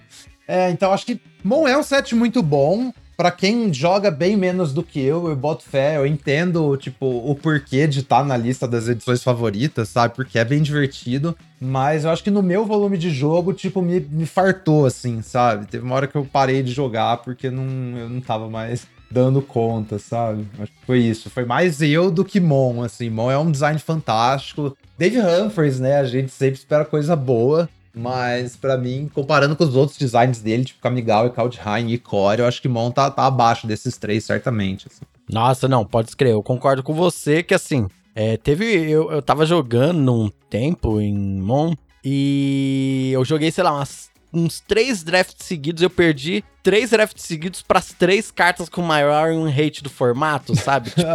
[0.47, 2.93] É, então acho que Mon é um set muito bom.
[3.15, 7.35] Pra quem joga bem menos do que eu, eu boto fé, eu entendo, tipo, o
[7.35, 10.15] porquê de estar na lista das edições favoritas, sabe?
[10.15, 11.35] Porque é bem divertido.
[11.59, 15.67] Mas eu acho que no meu volume de jogo, tipo, me, me fartou, assim, sabe?
[15.67, 19.41] Teve uma hora que eu parei de jogar porque não, eu não tava mais dando
[19.41, 20.47] conta, sabe?
[20.59, 21.29] Acho que foi isso.
[21.29, 23.09] Foi mais eu do que Mon, assim.
[23.09, 24.75] Mon é um design fantástico.
[24.97, 25.99] Dave Humphries, né?
[25.99, 27.69] A gente sempre espera coisa boa.
[27.95, 32.39] Mas pra mim, comparando com os outros designs dele, tipo Kamigawa e Kaldheim e Core,
[32.41, 34.87] eu acho que Mon tá, tá abaixo desses três, certamente.
[34.87, 35.01] assim.
[35.29, 36.33] Nossa, não, pode escrever.
[36.33, 38.65] Eu concordo com você que assim, é, teve.
[38.89, 44.59] Eu, eu tava jogando um tempo em Mon e eu joguei, sei lá, umas- uns
[44.59, 45.81] três drafts seguidos.
[45.83, 50.89] Eu perdi três drafts seguidos pras três cartas com maior um rate do formato, sabe?
[50.91, 51.09] Tipo,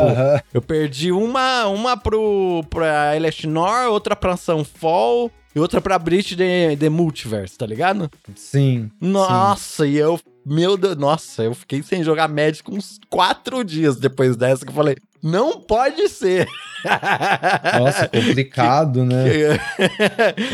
[0.54, 6.76] eu perdi uma, uma pro, pra Elestinor, outra pra Sunfall e outra pra Breach de,
[6.76, 8.10] de Multiverse, tá ligado?
[8.34, 8.90] Sim.
[9.00, 10.20] Nossa, e eu.
[10.44, 14.74] Meu Deus, nossa, eu fiquei sem jogar Magic uns quatro dias depois dessa que eu
[14.74, 16.48] falei, Não pode ser.
[17.78, 19.28] Nossa, complicado, né?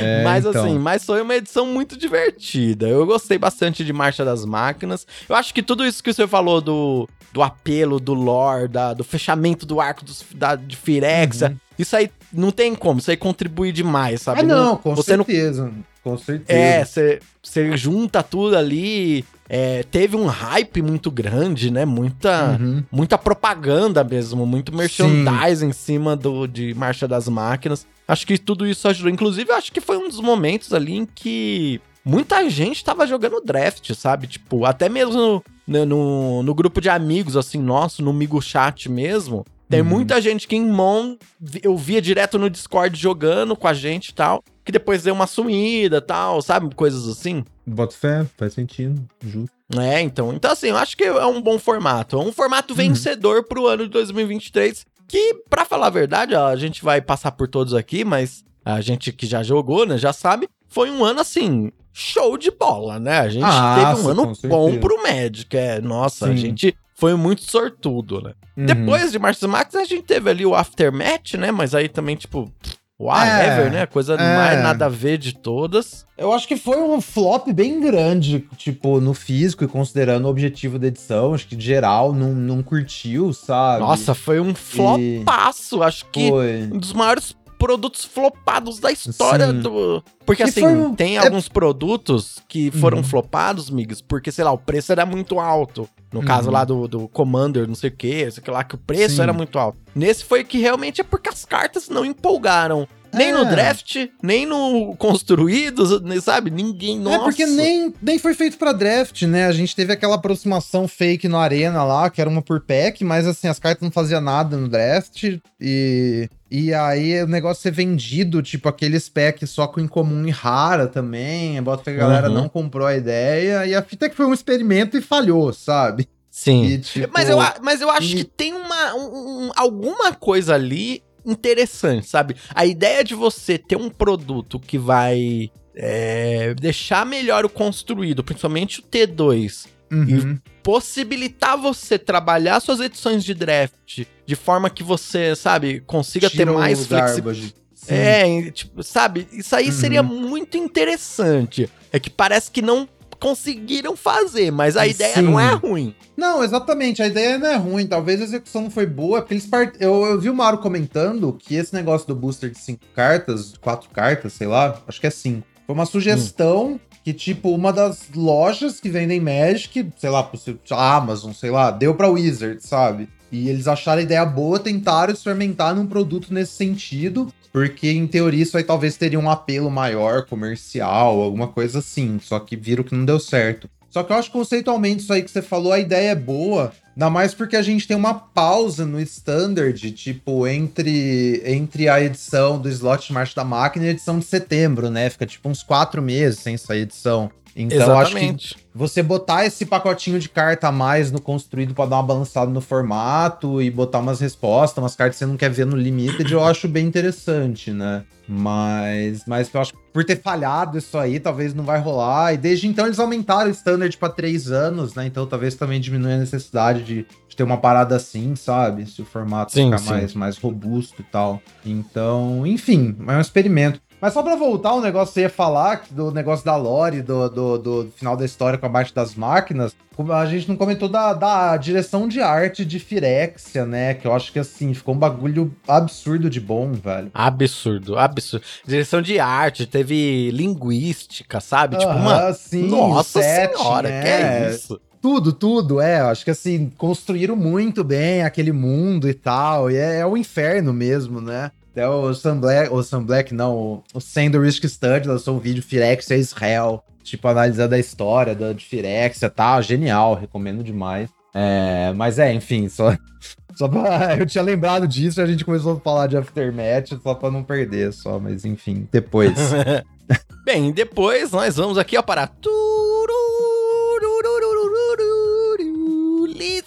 [0.01, 0.65] é, mas então.
[0.65, 2.89] assim, mas foi uma edição muito divertida.
[2.89, 5.07] Eu gostei bastante de Marcha das Máquinas.
[5.29, 9.05] Eu acho que tudo isso que você falou do, do apelo, do lore, da, do
[9.05, 11.57] fechamento do arco dos, da, de Firexia, uhum.
[11.79, 13.01] isso aí não tem como.
[13.01, 14.41] Isso aí contribui demais, sabe?
[14.41, 15.65] Ah, não, com você certeza.
[15.67, 15.95] Não...
[16.03, 17.01] Com certeza.
[17.01, 21.85] É, você junta tudo ali é, teve um hype muito grande, né?
[21.85, 22.83] Muita, uhum.
[22.91, 27.87] muita propaganda mesmo, muito merchandising em cima do, de Marcha das Máquinas.
[28.09, 29.11] Acho que tudo isso ajudou.
[29.11, 33.93] Inclusive, acho que foi um dos momentos ali em que muita gente tava jogando draft,
[33.95, 34.27] sabe?
[34.27, 39.45] Tipo, até mesmo no, no, no grupo de amigos, assim, nosso, no Migo Chat mesmo.
[39.69, 39.87] Tem uhum.
[39.87, 41.17] muita gente que em Mon
[41.63, 45.27] eu via direto no Discord jogando com a gente e tal, que depois deu uma
[45.27, 46.75] sumida tal, sabe?
[46.75, 47.45] Coisas assim.
[47.67, 49.55] Bota fé, faz sentido, justo.
[49.81, 50.33] É, então.
[50.33, 52.17] Então, assim, eu acho que é um bom formato.
[52.17, 52.77] É um formato uhum.
[52.77, 54.85] vencedor pro ano de 2023.
[55.09, 58.81] Que, para falar a verdade, ó, a gente vai passar por todos aqui, mas a
[58.81, 60.49] gente que já jogou, né, já sabe.
[60.69, 63.21] Foi um ano, assim, show de bola, né?
[63.21, 65.57] A gente ah, teve um ano bom pro Magic.
[65.57, 66.33] É, nossa, Sim.
[66.33, 68.33] a gente foi muito sortudo, né?
[68.57, 68.67] Uhum.
[68.67, 71.51] Depois de Marcos Max, a gente teve ali o Aftermath, né?
[71.51, 72.51] Mas aí também, tipo,
[72.99, 73.87] whatever, é, né?
[73.87, 74.37] Coisa é.
[74.37, 76.07] mais nada a ver de todas.
[76.17, 80.79] Eu acho que foi um flop bem grande, tipo, no físico e considerando o objetivo
[80.79, 81.35] da edição.
[81.35, 83.81] Acho que geral não, não curtiu, sabe?
[83.81, 85.79] Nossa, foi um flopaço.
[85.79, 85.83] E...
[85.83, 86.63] Acho que foi.
[86.73, 89.61] um dos maiores produtos flopados da história Sim.
[89.61, 90.05] do.
[90.27, 90.95] Porque que assim, um...
[90.95, 91.21] tem é...
[91.21, 93.05] alguns produtos que foram uhum.
[93.05, 95.89] flopados, migas, porque, sei lá, o preço era muito alto.
[96.15, 96.27] No uhum.
[96.27, 99.23] caso lá do, do Commander, não sei o que, sei lá, que o preço Sim.
[99.23, 99.77] era muito alto.
[99.93, 102.87] Nesse foi que realmente é porque as cartas não empolgaram.
[103.13, 103.33] Nem é.
[103.33, 105.91] no draft, nem no construídos,
[106.23, 106.51] sabe?
[106.51, 107.17] Ninguém, nossa.
[107.17, 109.47] É porque nem, nem foi feito para draft, né?
[109.47, 113.27] A gente teve aquela aproximação fake no Arena lá, que era uma por pack, mas
[113.27, 116.29] assim, as cartas não faziam nada no draft e...
[116.57, 121.61] E aí o negócio ser vendido, tipo aquele spec só com incomum e rara também.
[121.61, 122.35] Bota que a galera uhum.
[122.35, 123.67] não comprou a ideia.
[123.67, 126.09] E a fita é que foi um experimento e falhou, sabe?
[126.31, 126.65] Sim.
[126.65, 128.15] E, tipo, mas, eu, mas eu acho e...
[128.19, 132.37] que tem uma, um, alguma coisa ali interessante, sabe?
[132.55, 138.79] A ideia de você ter um produto que vai é, deixar melhor o construído, principalmente
[138.79, 140.39] o T2, uhum.
[140.45, 146.47] e possibilitar você trabalhar suas edições de draft de forma que você, sabe, consiga Tira
[146.47, 147.55] ter mais flexibilidade.
[147.87, 149.29] É, tipo, sabe?
[149.31, 149.73] Isso aí uhum.
[149.73, 151.69] seria muito interessante.
[151.93, 152.89] É que parece que não
[153.21, 155.23] conseguiram fazer, mas a ideia Sim.
[155.23, 155.95] não é ruim.
[156.17, 157.87] Não, exatamente, a ideia não é ruim.
[157.87, 159.77] Talvez a execução não foi boa, porque eles part...
[159.81, 163.89] eu, eu vi o Mauro comentando que esse negócio do booster de cinco cartas, quatro
[163.91, 165.47] cartas, sei lá, acho que é cinco.
[165.67, 166.81] Foi uma sugestão hum.
[167.05, 170.29] Que, tipo, uma das lojas que vendem Magic, sei lá,
[170.71, 173.11] a Amazon, sei lá, deu pra Wizard, sabe?
[173.31, 177.31] E eles acharam a ideia boa, tentaram experimentar num produto nesse sentido.
[177.53, 182.19] Porque, em teoria, isso aí talvez teria um apelo maior, comercial, alguma coisa assim.
[182.23, 183.69] Só que viram que não deu certo.
[183.95, 186.73] Só que eu acho conceitualmente isso aí que você falou, a ideia é boa.
[186.97, 192.61] Ainda mais porque a gente tem uma pausa no standard, tipo, entre, entre a edição
[192.61, 195.09] do slot de marcha da máquina e a edição de setembro, né?
[195.11, 197.31] Fica tipo uns quatro meses sem essa edição.
[197.57, 198.47] Então, Exatamente.
[198.47, 202.03] acho que você botar esse pacotinho de carta a mais no construído para dar uma
[202.03, 205.77] balançada no formato e botar umas respostas, umas cartas que você não quer ver no
[205.77, 208.05] Limited, eu acho bem interessante, né?
[208.27, 212.33] Mas, mas eu acho que por ter falhado isso aí, talvez não vai rolar.
[212.33, 215.07] E desde então eles aumentaram o standard para três anos, né?
[215.07, 218.87] Então talvez também diminua a necessidade de, de, ter uma parada assim, sabe?
[218.87, 219.91] Se o formato sim, ficar sim.
[219.91, 221.41] Mais, mais robusto e tal.
[221.65, 223.81] Então, enfim, é um experimento.
[224.01, 227.29] Mas só pra voltar o negócio que você ia falar, do negócio da lore, do,
[227.29, 229.75] do, do final da história com a parte das máquinas,
[230.13, 233.95] a gente não comentou da, da direção de arte de Firexia, né?
[233.95, 237.11] Que eu acho que, assim, ficou um bagulho absurdo de bom, velho.
[237.15, 238.45] Absurdo, absurdo.
[238.67, 241.79] Direção de arte, teve linguística, sabe?
[241.79, 242.33] Tipo, uma...
[242.33, 244.03] Sim, Nossa set, senhora, né?
[244.03, 244.81] que é isso?
[245.01, 246.01] Tudo, tudo, é.
[246.01, 249.71] Acho que assim, construíram muito bem aquele mundo e tal.
[249.71, 251.53] E é, é o inferno mesmo, né?
[251.75, 255.61] Até o Sam Black, o Sam Black não, o Sand Risk Study lançou um vídeo
[255.61, 259.61] Firexia Israel, tipo, analisando a história da de Firexia, tá?
[259.61, 261.11] Genial, recomendo demais.
[261.35, 262.97] É, mas é, enfim, só,
[263.59, 267.13] só pra, eu tinha lembrado disso e a gente começou a falar de Aftermath só
[267.13, 269.35] pra não perder só, mas enfim, depois.
[270.47, 272.29] Bem, depois nós vamos aqui ó, para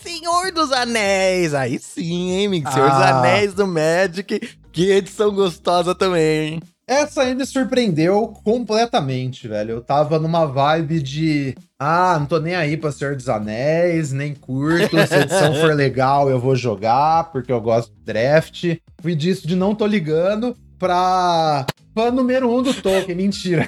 [0.02, 1.54] Senhor dos Anéis.
[1.54, 2.70] Aí sim, hein, amigo?
[2.70, 2.93] Senhor ah.
[2.93, 4.58] dos Anéis do Magic.
[4.78, 6.60] Que edição gostosa também, hein?
[6.88, 9.72] Essa aí me surpreendeu completamente, velho.
[9.72, 14.36] Eu tava numa vibe de Ah, não tô nem aí pra Senhor dos Anéis, nem
[14.36, 14.96] curto.
[15.08, 18.76] Se a edição for legal, eu vou jogar, porque eu gosto de draft.
[19.02, 23.18] Fui disso de não tô ligando pra fã número um do Tolkien.
[23.18, 23.68] Mentira.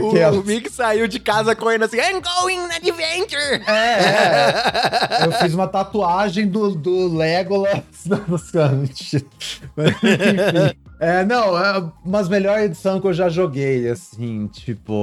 [0.00, 3.62] O, o Mick saiu de casa correndo assim, I'm going on adventure!
[3.66, 5.26] É, é.
[5.26, 7.82] Eu fiz uma tatuagem do, do Legolas.
[8.06, 8.72] Nossa.
[8.82, 9.24] Enfim.
[11.04, 14.94] É, não, é umas melhor edição que eu já joguei, assim, tipo,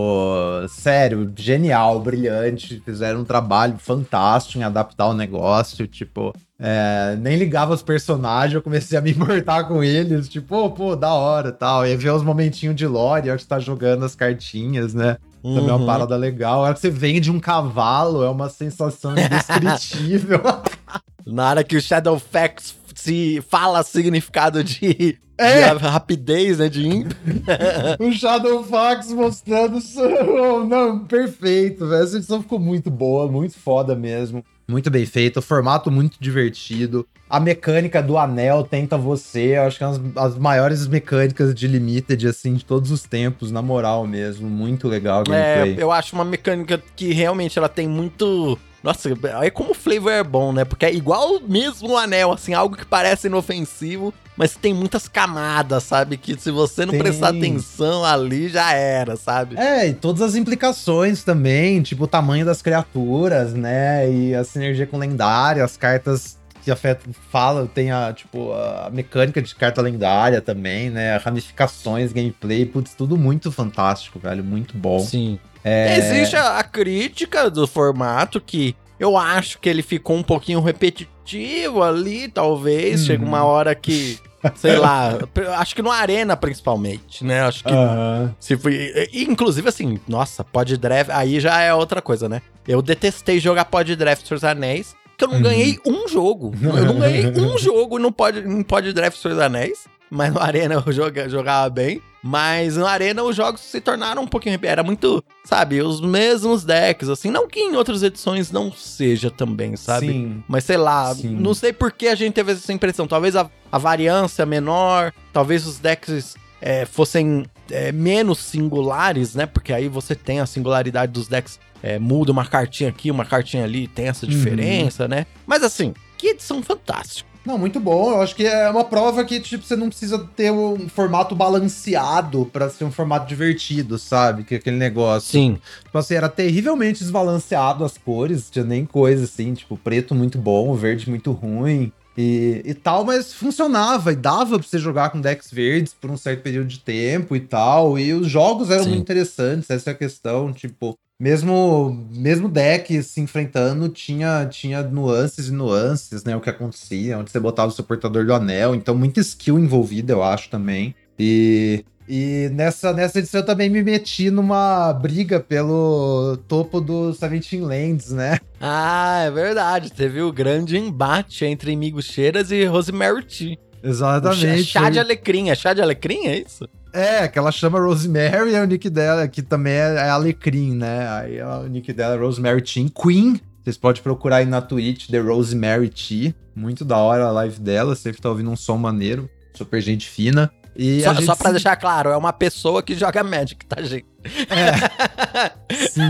[0.68, 7.76] sério, genial, brilhante, fizeram um trabalho fantástico em adaptar o negócio, tipo, é, nem ligava
[7.76, 11.86] os personagens, eu comecei a me importar com eles, tipo, pô, pô, da hora tal,
[11.86, 15.18] e ver os momentinhos de lore, a hora que você tá jogando as cartinhas, né?
[15.44, 15.54] Uhum.
[15.54, 15.86] Também é uma uhum.
[15.86, 16.62] parada legal.
[16.62, 20.42] A hora que você vende um cavalo, é uma sensação indescritível.
[21.28, 25.76] Na hora que o Shadowfax se fala significado de, é.
[25.76, 26.70] de rapidez, né?
[26.70, 27.12] De imp.
[28.00, 29.80] o Shadowfax mostrando.
[30.28, 32.04] Oh, não, perfeito, velho.
[32.04, 34.44] Essa edição ficou muito boa, muito foda mesmo.
[34.68, 37.06] Muito bem feito, o formato muito divertido.
[37.30, 41.68] A mecânica do anel tenta você, eu acho que é uma das maiores mecânicas de
[41.68, 44.50] Limited, assim, de todos os tempos, na moral mesmo.
[44.50, 45.78] Muito legal a é, gameplay.
[45.78, 49.10] É, eu acho uma mecânica que realmente ela tem muito nossa,
[49.42, 50.66] é como o flavor é bom, né?
[50.66, 55.84] Porque é igual mesmo o anel, assim, algo que parece inofensivo, mas tem muitas camadas,
[55.84, 56.18] sabe?
[56.18, 57.00] Que se você não tem.
[57.00, 59.56] prestar atenção ali, já era, sabe?
[59.58, 64.12] É, e todas as implicações também, tipo o tamanho das criaturas, né?
[64.12, 69.42] E a sinergia com lendária, as cartas que afeta, fala, tem a, tipo, a mecânica
[69.42, 71.18] de carta lendária também, né?
[71.18, 75.00] Ramificações, gameplay, putz, tudo muito fantástico, velho, muito bom.
[75.00, 75.40] Sim.
[75.64, 75.98] É...
[75.98, 81.82] Existe a, a crítica do formato que eu acho que ele ficou um pouquinho repetitivo
[81.82, 83.02] ali, talvez.
[83.02, 83.08] Uhum.
[83.08, 84.20] Chega uma hora que
[84.56, 85.18] sei lá,
[85.58, 87.42] acho que no Arena principalmente, né?
[87.42, 88.34] Acho que uhum.
[88.40, 92.42] se foi, inclusive assim, nossa, Pod Draft, aí já é outra coisa, né?
[92.68, 95.44] Eu detestei jogar Pod Draft dos Anéis, que eu não uhum.
[95.44, 96.54] ganhei um jogo.
[96.62, 100.84] Eu não ganhei um jogo no Pod, em Pod Draft dos Anéis, mas no Arena
[100.86, 102.02] eu joga, jogava bem.
[102.22, 104.60] Mas na Arena os jogos se tornaram um pouquinho.
[104.62, 107.32] Era muito, sabe, os mesmos decks, assim.
[107.32, 110.08] Não que em outras edições não seja também, sabe?
[110.08, 110.44] Sim.
[110.48, 111.30] Mas sei lá, Sim.
[111.30, 113.08] não sei por que a gente teve essa impressão.
[113.08, 119.46] Talvez a, a variância menor, talvez os decks é, fossem é, menos singulares, né?
[119.46, 121.58] Porque aí você tem a singularidade dos decks.
[121.82, 124.32] É, muda uma cartinha aqui, uma cartinha ali, tem essa uhum.
[124.32, 125.10] diferença, uhum.
[125.10, 125.26] né?
[125.48, 127.31] Mas assim, que edição fantástica.
[127.46, 128.12] Não, muito bom.
[128.12, 132.46] Eu acho que é uma prova que, tipo, você não precisa ter um formato balanceado
[132.46, 134.44] para ser um formato divertido, sabe?
[134.44, 135.32] Que aquele negócio.
[135.32, 135.60] Sim.
[135.84, 140.74] Tipo assim, era terrivelmente desbalanceado as cores, tinha nem coisa assim, tipo, preto muito bom,
[140.76, 141.92] verde muito ruim.
[142.18, 146.18] E, e tal, mas funcionava e dava pra você jogar com decks verdes por um
[146.18, 147.98] certo período de tempo e tal.
[147.98, 148.90] E os jogos eram Sim.
[148.90, 150.52] muito interessantes, essa é a questão.
[150.52, 156.36] Tipo, mesmo mesmo deck se enfrentando tinha tinha nuances e nuances, né?
[156.36, 160.14] O que acontecia, onde você botava o seu portador do anel, então muita skill envolvida,
[160.14, 160.96] eu acho também.
[161.20, 167.62] E e nessa, nessa edição eu também me meti numa briga pelo topo do Seventeen
[167.62, 168.40] Lands, né?
[168.60, 169.94] Ah, é verdade.
[169.94, 173.60] Teve o grande embate entre Migo Cheiras e Rosemary T.
[173.84, 174.64] Exatamente.
[174.64, 175.52] Chá de alecrim.
[175.52, 176.68] É chá de alecrim, é isso?
[176.94, 181.08] É, que ela chama Rosemary, é o nick dela, que também é, é Alecrim, né?
[181.10, 183.40] Aí é o nick dela é Rosemary Teen Queen.
[183.64, 186.34] Vocês podem procurar aí na Twitch, The Rosemary T.
[186.56, 189.30] Muito da hora a live dela, sempre tá ouvindo um som maneiro.
[189.54, 190.52] Super gente fina.
[190.76, 191.54] E só, só pra se...
[191.56, 194.06] deixar claro, é uma pessoa que joga Magic, tá, gente?
[194.50, 195.52] É.
[195.90, 196.10] Sim.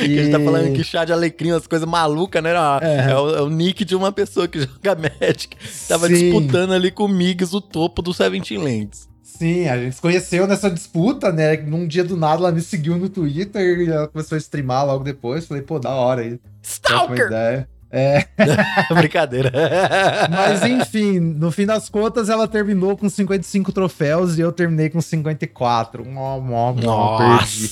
[0.00, 0.18] e...
[0.18, 2.52] a gente tá falando que chá de alecrim, as coisas malucas, né?
[2.80, 3.10] É.
[3.10, 3.42] É, o, é.
[3.42, 5.56] o, nick de uma pessoa que joga Magic.
[5.86, 6.14] Tava Sim.
[6.14, 9.09] disputando ali com o Migs o topo do Seventeen Lands.
[9.40, 11.56] Sim, a gente se conheceu nessa disputa, né?
[11.56, 15.02] Num dia do nada ela me seguiu no Twitter e ela começou a streamar logo
[15.02, 15.46] depois.
[15.46, 16.38] Falei, pô, da hora aí.
[16.62, 17.66] Stalker!
[17.90, 18.26] É.
[18.94, 19.50] Brincadeira.
[20.28, 25.00] Mas enfim, no fim das contas, ela terminou com 55 troféus e eu terminei com
[25.00, 26.04] 54.
[26.04, 27.16] Nossa!
[27.18, 27.70] Perdi.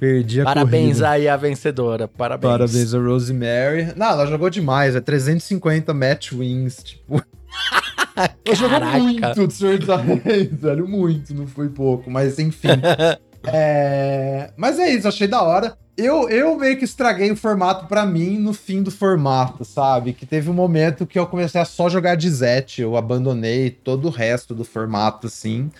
[0.00, 1.10] Perdi a Parabéns corrida.
[1.10, 2.08] aí a vencedora.
[2.08, 2.50] Parabéns.
[2.50, 3.92] Parabéns a Rosemary.
[3.94, 4.96] Não, ela jogou demais.
[4.96, 6.82] É 350 match wins.
[6.82, 7.22] Tipo.
[8.44, 10.88] ela jogou muito do Senhor dos Anéis, velho.
[10.88, 12.10] Muito, não foi pouco.
[12.10, 12.68] Mas enfim.
[13.46, 14.50] é...
[14.56, 15.76] Mas é isso, achei da hora.
[15.96, 20.14] Eu, eu meio que estraguei o formato para mim no fim do formato, sabe?
[20.14, 24.06] Que teve um momento que eu comecei a só jogar de Zet, eu abandonei todo
[24.06, 25.62] o resto do formato, assim.
[25.62, 25.70] Uhum.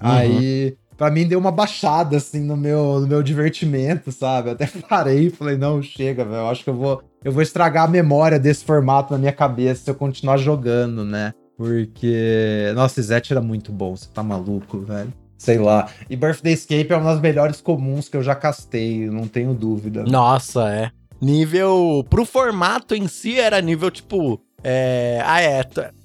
[0.00, 4.50] Aí, para mim, deu uma baixada, assim, no meu, no meu divertimento, sabe?
[4.50, 7.84] Até parei e falei, não, chega, velho, eu acho que eu vou, eu vou estragar
[7.84, 11.32] a memória desse formato na minha cabeça se eu continuar jogando, né?
[11.58, 15.12] Porque, nossa, Zet era muito bom, você tá maluco, velho.
[15.36, 15.90] sei lá.
[16.08, 20.04] E Birthday Escape é uma das melhores comuns que eu já castei, não tenho dúvida.
[20.04, 20.90] Nossa, é.
[21.20, 22.06] Nível.
[22.08, 24.40] Pro formato em si era nível tipo.
[24.62, 25.20] É.
[25.24, 25.64] Ah, é.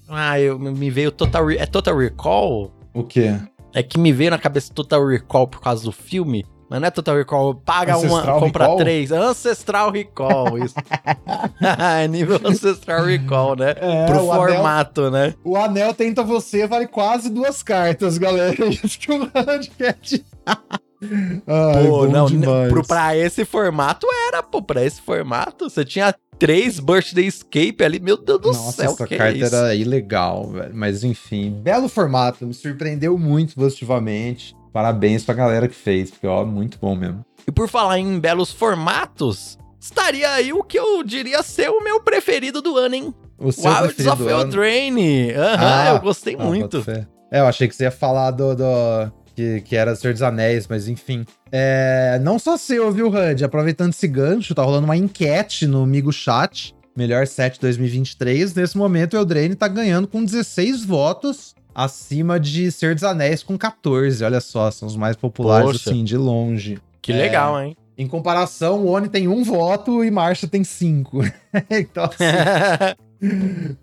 [0.10, 1.52] Ah, eu, me veio Total.
[1.52, 2.74] É Total Recall?
[2.92, 3.36] O quê?
[3.76, 6.44] É que me veio na cabeça Total Recall por causa do filme.
[6.74, 8.78] Mas não é Total Recall, paga Ancestral uma, compra Recall?
[8.78, 9.12] três.
[9.12, 10.74] Ancestral Recall, isso.
[12.02, 13.76] é nível Ancestral Recall, né?
[13.78, 15.36] É, Pro formato, anel, né?
[15.44, 18.56] O anel tenta você, vale quase duas cartas, galera.
[18.66, 20.26] Isso que o Handcat.
[21.46, 22.28] Ai, pô, não,
[22.70, 28.00] pro, pra esse formato era, pô, pra esse formato, você tinha três Birthday Escape ali,
[28.00, 32.48] meu Deus do Nossa, céu, essa carta é era ilegal, velho, mas enfim, belo formato,
[32.48, 37.24] me surpreendeu muito positivamente, parabéns pra galera que fez, porque ó, muito bom mesmo.
[37.48, 42.02] E por falar em belos formatos, estaria aí o que eu diria ser o meu
[42.02, 43.14] preferido do ano, hein?
[43.38, 46.84] O seu Wilds of Eldraine, aham, ah, eu gostei ah, muito.
[47.32, 48.56] É, eu achei que você ia falar do...
[48.56, 51.26] do que, que era Senhor dos Anéis, mas enfim.
[51.52, 53.44] É, não só seu, viu, Hud?
[53.44, 58.54] Aproveitando esse gancho, tá rolando uma enquete no Migo Chat, melhor set 2023.
[58.54, 63.58] Nesse momento, o Eldraine tá ganhando com 16 votos, acima de Senhor dos Anéis com
[63.58, 64.24] 14.
[64.24, 65.90] Olha só, são os mais populares, Poxa.
[65.90, 66.80] assim, de longe.
[67.02, 67.76] Que é, legal, hein?
[67.98, 71.22] Em comparação, o Oni tem um voto e Marcha tem cinco.
[71.70, 72.24] então, assim,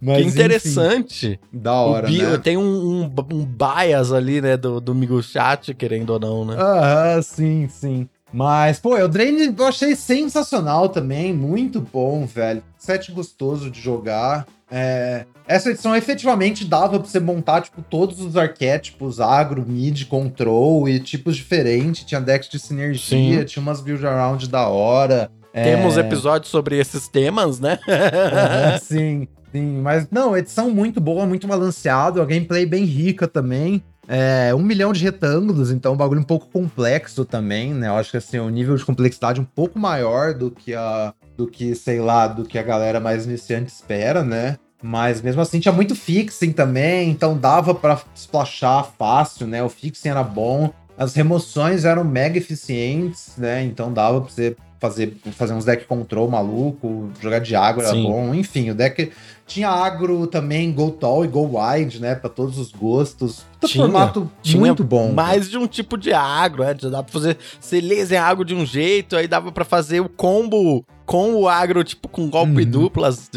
[0.00, 1.26] Mas, que interessante.
[1.26, 2.38] Enfim, da hora, Bi, né?
[2.38, 6.56] Tem um, um, um, bias ali, né, do, do Migo Chat, querendo ou não, né?
[6.58, 8.08] Aham, sim, sim.
[8.32, 12.62] Mas, pô, o Drain eu achei sensacional também, muito bom, velho.
[12.78, 14.46] Set gostoso de jogar.
[14.70, 20.88] É, essa edição efetivamente dava pra você montar, tipo, todos os arquétipos, agro, mid, control
[20.88, 22.04] e tipos diferentes.
[22.04, 23.44] Tinha decks de sinergia, Sim.
[23.44, 25.30] tinha umas build around da hora.
[25.52, 26.00] Temos é...
[26.00, 27.78] episódios sobre esses temas, né?
[28.80, 29.80] sim, sim.
[29.82, 33.82] Mas, não, edição muito boa, muito balanceado, a gameplay bem rica também.
[34.12, 37.86] É, um milhão de retângulos, então um bagulho um pouco complexo também, né?
[37.86, 41.14] Eu acho que assim, o nível de complexidade um pouco maior do que a.
[41.36, 44.56] do que, sei lá, do que a galera mais iniciante espera, né?
[44.82, 49.62] Mas mesmo assim tinha muito fixing também, então dava para splashar fácil, né?
[49.62, 50.72] O fixing era bom.
[50.98, 53.62] As remoções eram mega eficientes, né?
[53.62, 58.02] Então dava pra você fazer, fazer uns deck control maluco, jogar de agro era Sim.
[58.02, 58.34] bom.
[58.34, 59.12] Enfim, o deck
[59.50, 62.14] tinha agro também, go tall e go wide, né?
[62.14, 63.44] Pra todos os gostos.
[63.64, 65.12] Tinha, formato tinha muito bom.
[65.12, 66.72] Mais de um tipo de agro, né?
[66.74, 67.36] Dá pra fazer.
[67.58, 71.82] Você laser agro de um jeito, aí dava para fazer o combo com o agro,
[71.82, 72.70] tipo, com golpe uhum.
[72.70, 73.28] duplas.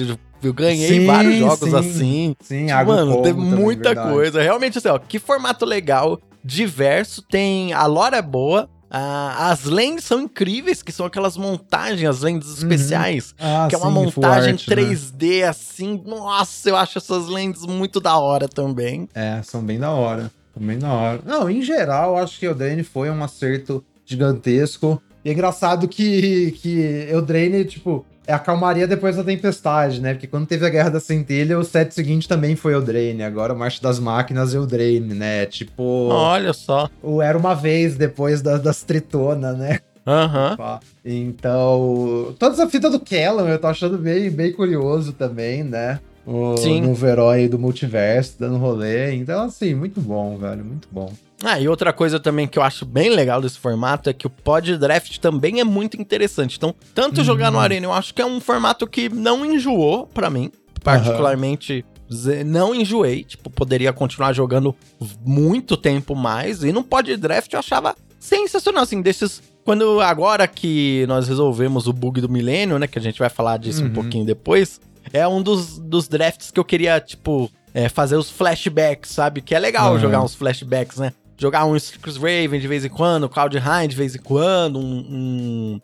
[0.44, 2.36] Eu ganhei sim, vários jogos sim, assim.
[2.42, 4.14] Sim, tipo, Mano, teve muita verdade.
[4.14, 4.42] coisa.
[4.42, 7.74] Realmente, assim, ó, que formato legal, diverso, tem.
[7.74, 12.48] A lore é boa, ah, as lentes são incríveis, que são aquelas montagens, as lentes
[12.50, 12.54] uhum.
[12.54, 15.48] especiais, ah, que é uma sim, montagem art, 3D né?
[15.48, 16.04] assim.
[16.06, 19.10] Nossa, eu acho essas lentes muito da hora também.
[19.16, 20.32] É, são bem da hora.
[20.54, 21.22] São bem da hora.
[21.26, 25.02] Não, em geral, acho que o Dane foi um acerto gigantesco.
[25.26, 30.14] E é engraçado que, que Eldraine, tipo, é a calmaria depois da tempestade, né?
[30.14, 33.24] Porque quando teve a Guerra da Centelha, o set seguinte também foi Eldraine.
[33.24, 35.46] Agora o Marcha das Máquinas é Eldraine, né?
[35.46, 36.10] Tipo...
[36.10, 36.90] Olha só.
[37.02, 39.80] O Era Uma Vez, depois da, das Tritonas, né?
[40.06, 40.58] Aham.
[40.60, 40.80] Uhum.
[41.06, 46.00] Então, toda essa fita do Kellan eu tô achando bem, bem curioso também, né?
[46.26, 46.82] O Sim.
[46.82, 49.14] novo herói do multiverso dando rolê.
[49.16, 51.12] Então, assim, muito bom, velho, muito bom.
[51.44, 54.30] Ah, e outra coisa também que eu acho bem legal desse formato é que o
[54.30, 56.56] pod draft também é muito interessante.
[56.56, 57.24] Então, tanto uhum.
[57.26, 60.50] jogar no Arena, eu acho que é um formato que não enjoou para mim,
[60.82, 61.84] particularmente.
[62.10, 62.44] Uhum.
[62.46, 64.76] Não enjoei, tipo, poderia continuar jogando
[65.26, 66.64] muito tempo mais.
[66.64, 69.42] E no pod draft eu achava sensacional, assim, desses.
[69.66, 72.88] Quando agora que nós resolvemos o bug do milênio, né?
[72.88, 73.90] Que a gente vai falar disso uhum.
[73.90, 74.80] um pouquinho depois.
[75.12, 79.42] É um dos, dos drafts que eu queria, tipo, é, fazer os flashbacks, sabe?
[79.42, 80.00] Que é legal uhum.
[80.00, 81.14] jogar uns flashbacks, né?
[81.38, 85.06] Jogar um Strix Raven de vez em quando, Cloud High de vez em quando, um,
[85.10, 85.82] um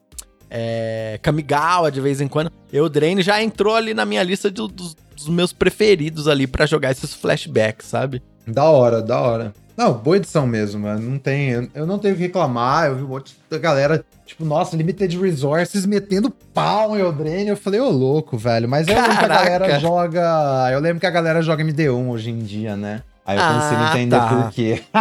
[0.50, 2.52] é, Kamigawa de vez em quando.
[2.72, 6.66] Eu Drain já entrou ali na minha lista de, dos, dos, meus preferidos ali para
[6.66, 8.22] jogar esses flashbacks, sabe?
[8.48, 9.54] Da hora, da hora.
[9.78, 11.10] Não, boa edição mesmo, mano.
[11.10, 12.88] Não tem, eu não tenho que reclamar.
[12.88, 17.48] Eu vi um monte da galera, tipo, nossa, Limited Resources metendo pau em Eldraine.
[17.48, 18.68] Eu falei, ô oh, louco, velho.
[18.68, 20.70] Mas eu lembro que a galera joga.
[20.74, 23.04] Eu lembro que a galera joga MD1 hoje em dia, né?
[23.30, 24.28] Aí eu ah, a entender tá.
[24.28, 24.82] por quê.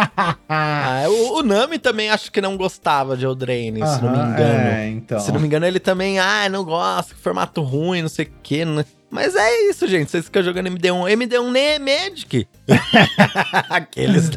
[0.50, 4.68] ah, o, o, Nami também acho que não gostava de Eldraine, se não me engano.
[4.68, 5.18] É, então.
[5.18, 8.66] Se não me engano, ele também, ah, não gosta, formato ruim, não sei o quê.
[8.66, 8.84] Né?
[9.10, 10.10] Mas é isso, gente.
[10.10, 11.10] Vocês ficam jogando MD1.
[11.10, 12.46] MD1 nem é Magic.
[13.70, 14.30] Aqueles.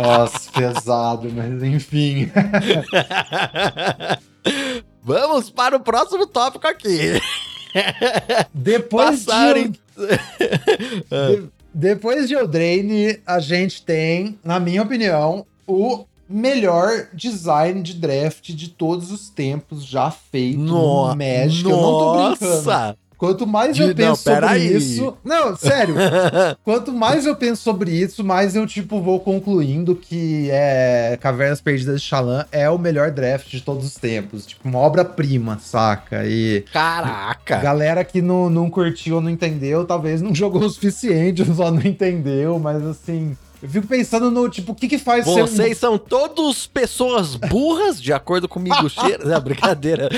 [0.00, 2.30] Nossa, pesado, mas enfim.
[5.02, 7.20] Vamos para o próximo tópico aqui.
[8.54, 9.72] Depois Passarem...
[9.72, 9.78] de...
[11.40, 11.54] de...
[11.74, 18.68] Depois de Eldraine, a gente tem, na minha opinião, o melhor design de draft de
[18.68, 21.68] todos os tempos já feito no, no Magic.
[21.68, 22.62] Eu não tô brincando.
[23.26, 24.76] Quanto mais eu De- penso não, sobre aí.
[24.76, 25.16] isso.
[25.24, 25.94] Não, sério.
[26.64, 32.00] quanto mais eu penso sobre isso, mais eu, tipo, vou concluindo que é Cavernas Perdidas
[32.02, 34.46] de Shalan é o melhor draft de todos os tempos.
[34.46, 36.26] Tipo, uma obra-prima, saca?
[36.26, 37.56] E Caraca!
[37.58, 41.82] galera que não, não curtiu ou não entendeu, talvez não jogou o suficiente, só não
[41.82, 43.36] entendeu, mas assim.
[43.62, 47.34] Eu fico pensando no, tipo, o que que faz ser um- Vocês são todos pessoas
[47.34, 49.26] burras, de acordo com o Migo Cheiro.
[49.26, 50.10] Não, brincadeira.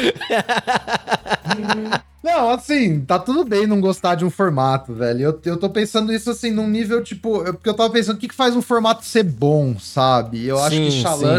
[2.26, 5.20] Não, assim, tá tudo bem não gostar de um formato, velho.
[5.22, 8.18] Eu, eu tô pensando isso assim, num nível, tipo, eu- porque eu tava pensando o
[8.18, 10.44] que, que faz um formato ser bom, sabe?
[10.44, 11.38] Eu acho que Sim, Xalan,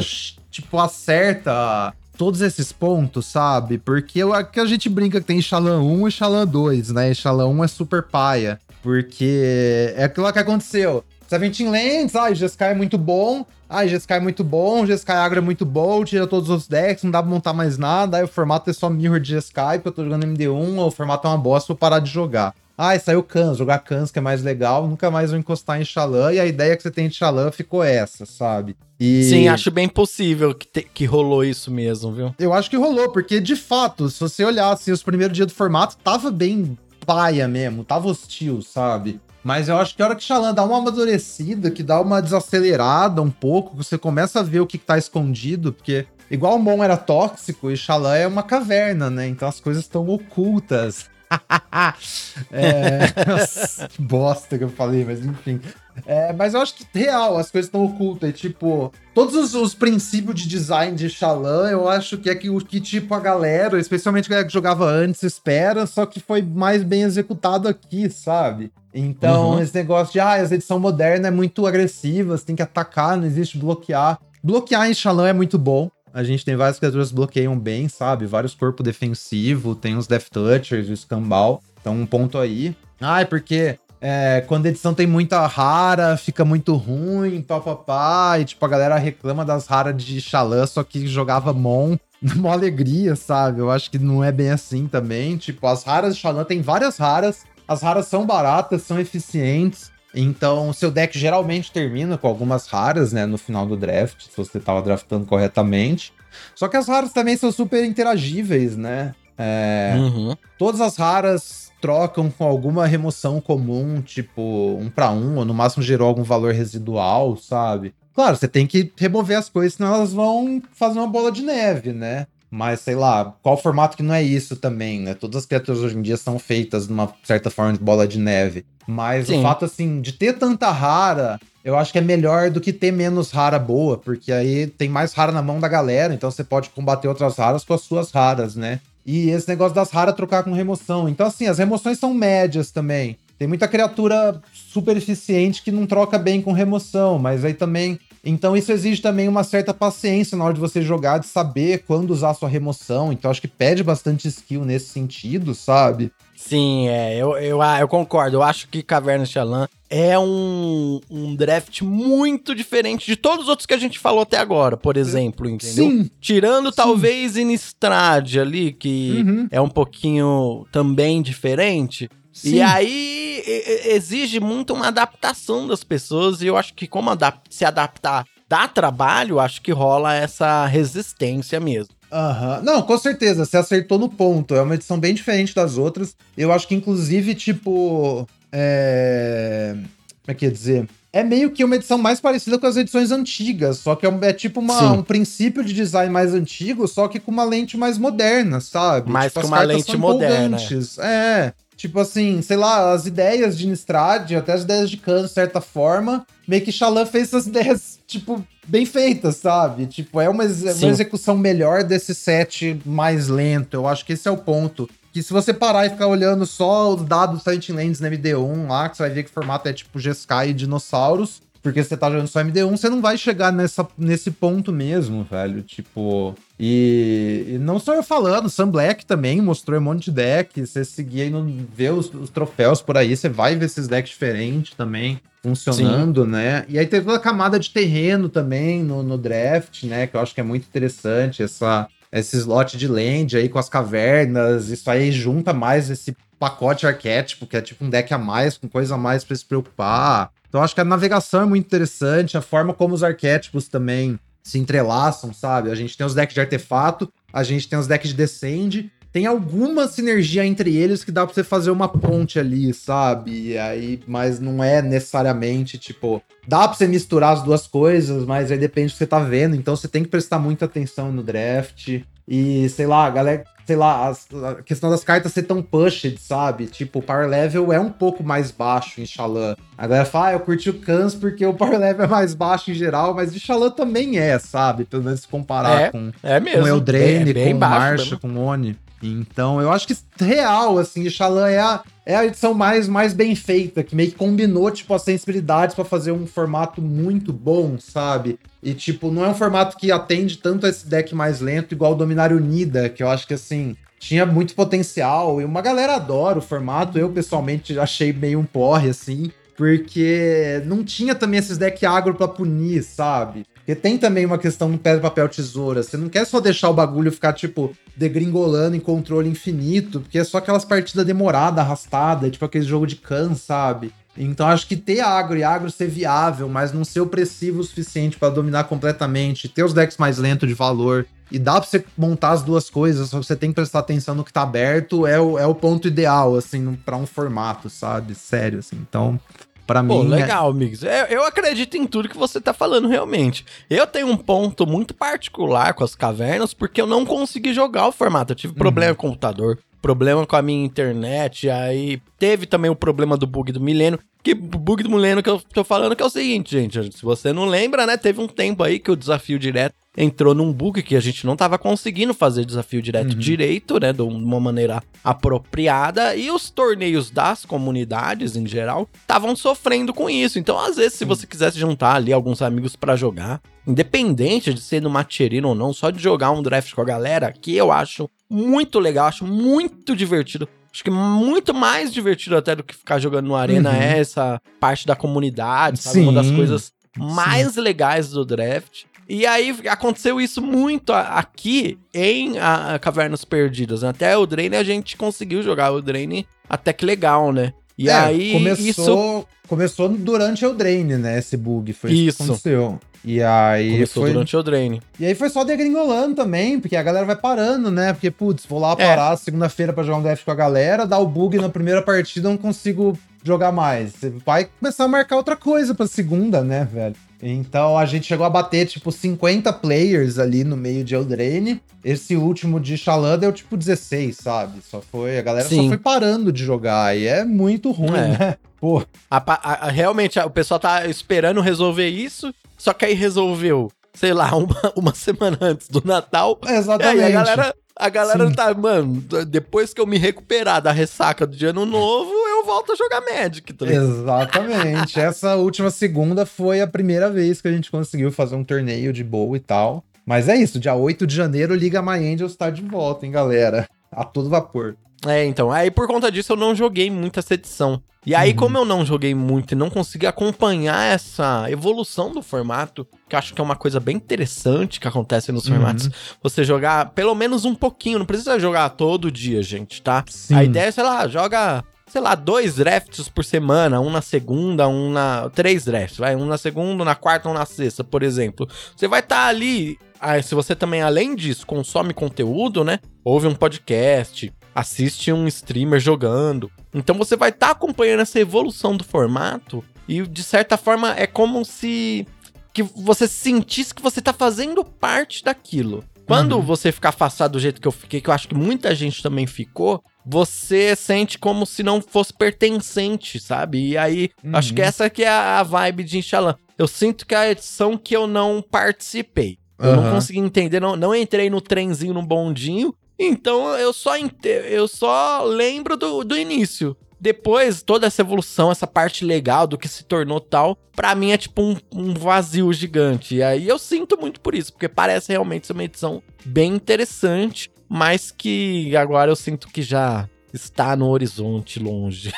[0.50, 3.78] tipo, acerta todos esses pontos, sabe?
[3.78, 7.12] Porque eu, que a gente brinca que tem Xalan 1 e Xalan 2, né?
[7.12, 8.58] E Xalan 1 é super paia.
[8.82, 11.04] Porque é aquilo que aconteceu.
[11.28, 13.46] Seventeen Lands, ai, GSK é muito bom.
[13.70, 17.12] Ai, GSK é muito bom, GSK Agro é muito bom, tira todos os decks, não
[17.12, 18.18] dá pra montar mais nada.
[18.18, 21.28] Aí o formato é só mirror de GSK, porque eu tô jogando MD1, o formato
[21.28, 22.56] é uma bosta, vou parar de jogar.
[22.78, 26.32] Ai, saiu Kans, jogar Kans que é mais legal, nunca mais vou encostar em Xalan,
[26.34, 28.78] e a ideia que você tem de Xalan ficou essa, sabe?
[29.00, 32.36] E Sim, acho bem possível que, te- que rolou isso mesmo, viu?
[32.40, 35.54] eu acho que rolou, porque de fato, se você olhar assim, os primeiros dias do
[35.54, 39.20] formato, tava bem paia mesmo, tava hostil, sabe?
[39.44, 43.22] Mas eu acho que a hora que Xalan dá uma amadurecida, que dá uma desacelerada
[43.22, 46.98] um pouco, você começa a ver o que, tá escondido, porque igual o Mon era
[46.98, 49.28] tóxico e Xalan é uma caverna, né?
[49.28, 51.10] Então as coisas estão ocultas.
[52.52, 53.00] é...
[53.28, 55.60] Nossa, que bosta que eu falei, mas enfim.
[56.06, 58.30] É, mas eu acho que real, as coisas estão ocultas.
[58.30, 62.50] E, tipo, todos os, os princípios de design de Xalan, eu acho que é que
[62.50, 66.42] o que, tipo, a galera, especialmente a galera que jogava antes, espera, só que foi
[66.42, 68.72] mais bem executado aqui, sabe?
[68.94, 69.62] Então, Uhum.
[69.62, 73.26] esse negócio de, ah, as edição moderna é muito agressiva, você tem que atacar, não
[73.26, 74.20] existe bloquear.
[74.44, 75.90] Bloquear em Xalan é muito bom.
[76.18, 78.26] A gente tem várias criaturas que bloqueiam bem, sabe?
[78.26, 81.62] Vários corpos defensivos, tem os Death Touchers, o Scambal.
[81.80, 82.76] Então, um ponto aí.
[83.00, 88.40] Ah, é porque é, quando a edição tem muita rara, fica muito ruim, papapá.
[88.40, 93.16] E, tipo, a galera reclama das raras de Xalã, só que jogava Mon numa alegria,
[93.16, 93.60] sabe?
[93.60, 95.38] Eu acho que não é bem assim também.
[95.38, 97.46] Tipo, as raras de Xalã tem várias raras.
[97.68, 99.92] As raras são baratas, são eficientes.
[100.20, 104.36] Então, o seu deck geralmente termina com algumas raras, né, no final do draft, se
[104.36, 106.14] você tava draftando corretamente.
[106.56, 109.14] Só que as raras também são super interagíveis, né?
[109.38, 110.36] É, Uhum.
[110.58, 114.42] Todas as raras trocam com alguma remoção comum, tipo
[114.80, 117.94] um pra um, ou no máximo gerou algum valor residual, sabe?
[118.14, 121.94] Claro, você tem que remover as coisas, senão elas vão fazer uma bola de neve,
[121.94, 122.26] né?
[122.50, 125.14] Mas sei lá, qual formato que não é isso também, né?
[125.14, 128.66] Todas as criaturas hoje em dia são feitas numa certa forma de bola de neve.
[128.88, 129.40] Mas Sim.
[129.40, 132.92] o fato, assim, de ter tanta rara, eu acho que é melhor do que ter
[132.92, 136.70] menos rara boa, porque aí tem mais rara na mão da galera, então você pode
[136.70, 138.80] combater outras raras com as suas raras, né?
[139.06, 141.08] E esse negócio das raras trocar com remoção.
[141.08, 143.18] Então, assim, as remoções são médias também.
[143.38, 148.00] Tem muita criatura super eficiente que não troca bem com remoção, mas aí também.
[148.24, 152.12] Então, isso exige também uma certa paciência na hora de você jogar, de saber quando
[152.12, 153.12] usar sua remoção.
[153.14, 156.12] Então, acho que pede bastante skill nesse sentido, sabe?
[156.36, 158.38] Sim, é, eu, eu, ah, eu concordo.
[158.38, 163.66] Eu acho que Caverna Xalan é um, um draft muito diferente de todos os outros
[163.66, 165.90] que a gente falou até agora, por exemplo, entendeu?
[165.90, 166.12] Sim.
[166.22, 169.48] Tirando talvez Innistrad ali, que Uhum.
[169.50, 172.10] é um pouquinho também diferente.
[172.38, 172.56] Sim.
[172.56, 173.44] E aí
[173.86, 178.68] exige muito uma adaptação das pessoas, e eu acho que como adap- se adaptar dá
[178.68, 181.94] trabalho, acho que rola essa resistência mesmo.
[182.12, 182.62] Aham.
[182.64, 184.56] Não, com certeza, você acertou no ponto.
[184.56, 186.16] É uma edição bem diferente das outras.
[186.38, 188.26] Eu acho que, inclusive, tipo.
[188.52, 189.74] É.
[189.76, 189.88] Como
[190.30, 190.88] é que ia dizer?
[191.12, 194.24] É meio que uma edição mais parecida com as edições antigas, só que é, um-
[194.24, 197.98] é tipo uma- um princípio de design mais antigo, só que com uma lente mais
[197.98, 199.10] moderna, sabe?
[199.10, 200.58] Mais tipo, com uma lente moderna.
[201.00, 201.54] É.
[201.78, 205.62] Tipo assim, sei lá, as ideias de Nistrad, até as ideias de Khan, de certa
[205.62, 209.86] forma, meio que Xalan fez essas ideias, tipo, bem feitas, sabe?
[209.86, 213.76] Tipo, é uma, uma execução melhor desse set mais lento.
[213.76, 214.90] Eu acho que esse é o ponto.
[215.14, 218.90] Que se você parar e ficar olhando só os dados Silent Lands na MD1 lá,
[218.90, 222.10] que você vai ver que o formato é tipo Jeskai e dinossauros, porque você tá
[222.10, 225.62] jogando só MD1, você não vai chegar nessa, nesse ponto mesmo, velho.
[225.62, 226.36] Tipo.
[226.60, 230.66] E, e não só eu falando, Sam Black também mostrou um monte de deck.
[230.66, 234.12] Você seguir aí, no, ver os, os troféus por aí, você vai ver esses decks
[234.12, 236.66] diferentes também funcionando, né?
[236.68, 240.08] E aí tem toda a camada de terreno também no, no draft, né?
[240.08, 241.44] Que eu acho que é muito interessante.
[241.44, 244.70] Essa, esse slot de land aí com as cavernas.
[244.70, 248.68] Isso aí junta mais esse pacote arquétipo, que é tipo um deck a mais, com
[248.68, 250.32] coisa a mais pra se preocupar.
[250.48, 254.20] Então eu acho que a navegação é muito interessante, a forma como os arquétipos também
[254.48, 255.70] se entrelaçam, sabe?
[255.72, 259.26] A gente tem os decks de artefato, a gente tem os decks de Descend, tem
[259.26, 263.52] alguma sinergia entre eles que dá pra você fazer uma ponte ali, sabe?
[263.52, 268.52] E aí, mas não é necessariamente, tipo, dá pra você misturar as duas coisas, mas
[268.52, 271.24] aí depende do que você tá vendo, então você tem que prestar muita atenção no
[271.24, 272.02] draft.
[272.28, 276.68] E, sei lá, galera, sei lá, a, questão das cartas ser tão pushed, sabe?
[276.68, 279.58] Tipo, o power level é um pouco mais baixo em Xalã.
[279.78, 282.72] A galera fala, ah, eu curti o Kans porque o power level é mais baixo
[282.72, 284.86] em geral, mas de Xalã também é, sabe?
[284.86, 286.62] Pelo menos se comparar é, com, é mesmo.
[286.62, 288.78] com Eldraine, é, com Marcha, com Oni.
[289.02, 293.36] Então, eu acho que real, assim, Xalã é a, é a edição mais, mais bem
[293.36, 298.40] feita, que meio que combinou, tipo, as sensibilidades para fazer um formato muito bom, sabe?
[298.62, 301.92] E, tipo, não é um formato que atende tanto a esse deck mais lento, igual
[301.94, 305.40] o Dominário Unida, que eu acho que, assim, tinha muito potencial.
[305.42, 306.98] E uma galera adora o formato.
[306.98, 312.28] Eu, pessoalmente, achei meio um porre, assim, porque não tinha também esses decks agro pra
[312.28, 313.46] punir, sabe?
[313.68, 315.84] Porque tem também uma questão no pedra, papel, tesoura.
[315.84, 320.24] Você não quer só deixar o bagulho ficar, tipo, degringolando em controle infinito, porque é
[320.24, 323.92] só aquelas partidas demoradas, arrastadas, tipo aquele jogo de can, sabe?
[324.16, 328.18] Então acho que ter agro e agro ser viável, mas não ser opressivo o suficiente
[328.18, 332.32] para dominar completamente, ter os decks mais lentos de valor e dá pra você montar
[332.32, 335.20] as duas coisas, só que você tem que prestar atenção no que tá aberto, é
[335.20, 338.16] o, é o ponto ideal, assim, para um formato, sabe?
[338.16, 338.78] Sério, assim.
[338.78, 339.20] Então,
[339.68, 340.14] Pra Pô, mim.
[340.14, 340.50] É legal, é...
[340.50, 340.82] amigos.
[340.82, 343.46] Eu, eu acredito em tudo que você tá falando, realmente.
[343.70, 347.92] Eu tenho um ponto muito particular com as cavernas, porque eu não consegui jogar o
[347.92, 348.32] formato.
[348.32, 348.60] Eu tive uhum.
[348.60, 353.28] problema com o computador, problema com a minha internet, aí teve também o problema do
[353.28, 354.00] bug do milênio.
[354.28, 356.98] Que bug do milênio que eu tô falando que é o seguinte, gente.
[356.98, 357.96] Se você não lembra, né?
[357.96, 361.38] Teve um tempo aí que o desafio direto entrou num bug que a gente não
[361.38, 363.20] tava conseguindo fazer desafio direto uhum.
[363.20, 363.94] direito, né?
[363.94, 366.14] De uma maneira apropriada.
[366.14, 370.38] E os torneios das comunidades, em geral, estavam sofrendo com isso.
[370.38, 374.82] Então, às vezes, se você quisesse juntar ali alguns amigos para jogar, independente de ser
[374.82, 378.10] no Matcherino ou não, só de jogar um draft com a galera, que eu acho
[378.30, 380.50] muito legal, acho muito divertido.
[380.78, 383.76] Acho que muito mais divertido até do que ficar jogando no Arena uhum.
[383.76, 385.96] é essa parte da comunidade, sabe?
[385.96, 386.04] Sim.
[386.04, 387.62] Uma das coisas mais Sim.
[387.62, 388.84] legais do draft.
[389.10, 393.84] E aí aconteceu isso muito aqui em a, Cavernas Perdidas.
[393.84, 397.54] Até o Drain a gente conseguiu jogar o Drain até que legal, né?
[397.78, 401.20] E é, aí começou, isso começou durante o Drain, né?
[401.20, 402.80] Esse bug foi isso, isso que aconteceu.
[403.06, 404.12] E aí Começou foi...
[404.12, 404.82] durante o Drain.
[405.00, 407.94] E aí foi só degringolando também, porque a galera vai parando, né?
[407.94, 409.16] Porque, putz, vou lá parar é.
[409.16, 412.36] segunda-feira para jogar um draft com a galera, dá o bug na primeira partida, não
[412.36, 413.94] consigo jogar mais.
[413.94, 416.96] Você vai começar a marcar outra coisa pra segunda, né, velho?
[417.22, 421.62] Então a gente chegou a bater tipo 50 players ali no meio de Eldraine.
[421.84, 424.60] Esse último de Xalã deu tipo 16, sabe?
[424.62, 425.18] Só foi.
[425.18, 425.64] A galera Sim.
[425.64, 426.96] só foi parando de jogar.
[426.98, 428.08] E é muito ruim, é.
[428.08, 428.36] né?
[428.60, 428.84] Pô.
[429.10, 434.34] A, a, realmente, o pessoal tá esperando resolver isso, só que aí resolveu, sei lá,
[434.36, 436.40] uma, uma semana antes do Natal.
[436.46, 436.98] Exatamente.
[436.98, 438.34] E aí a galera a galera Sim.
[438.34, 442.72] tá, mano, depois que eu me recuperar da ressaca do de ano novo, eu volto
[442.72, 443.54] a jogar Magic.
[443.54, 445.00] Tá Exatamente.
[445.00, 449.04] Essa última segunda foi a primeira vez que a gente conseguiu fazer um torneio de
[449.04, 449.84] boa e tal.
[450.06, 453.68] Mas é isso, dia 8 de janeiro, Liga My Angels tá de volta, hein, galera?
[453.92, 454.78] A todo vapor.
[455.06, 455.52] É, então.
[455.52, 457.82] Aí por conta disso eu não joguei muito essa edição.
[458.06, 458.38] E aí, uhum.
[458.38, 463.20] como eu não joguei muito e não consegui acompanhar essa evolução do formato, que eu
[463.20, 465.56] acho que é uma coisa bem interessante que acontece nos uhum.
[465.56, 465.90] formatos,
[466.24, 470.06] você jogar pelo menos um pouquinho, não precisa jogar todo dia, gente, tá?
[470.08, 470.36] Sim.
[470.36, 474.68] A ideia é, sei lá, joga sei lá, dois drafts por semana, um na segunda,
[474.68, 475.30] um na.
[475.30, 478.48] Três drafts, vai, um na segunda, um na quarta, um na sexta, por exemplo.
[478.76, 479.78] Você vai estar tá ali.
[480.00, 482.80] Ah, se você também, além disso, consome conteúdo, né?
[483.04, 486.52] Ouve um podcast, assiste um streamer jogando.
[486.74, 491.06] Então você vai estar tá acompanhando essa evolução do formato e de certa forma é
[491.06, 492.08] como se
[492.52, 495.84] que você sentisse que você tá fazendo parte daquilo.
[496.08, 496.42] Quando uhum.
[496.42, 499.28] você ficar afastado do jeito que eu fiquei, que eu acho que muita gente também
[499.28, 503.72] ficou, você sente como se não fosse pertencente, sabe?
[503.72, 504.32] E aí, uhum.
[504.34, 506.38] acho que essa que é a vibe de Inshallah.
[506.58, 509.38] Eu sinto que é a edição que eu não participei.
[509.60, 509.76] Eu uhum.
[509.76, 513.94] não consegui entender, não, não entrei no trenzinho, no bondinho, então eu só,
[514.24, 516.76] eu só lembro do, do início.
[517.00, 521.18] Depois, toda essa evolução, essa parte legal do que se tornou tal, pra mim é
[521.18, 523.16] tipo um, um, vazio gigante.
[523.16, 527.52] E aí eu sinto muito por isso, porque parece realmente ser uma edição bem interessante,
[527.70, 532.12] mas que agora eu sinto que já está no horizonte longe.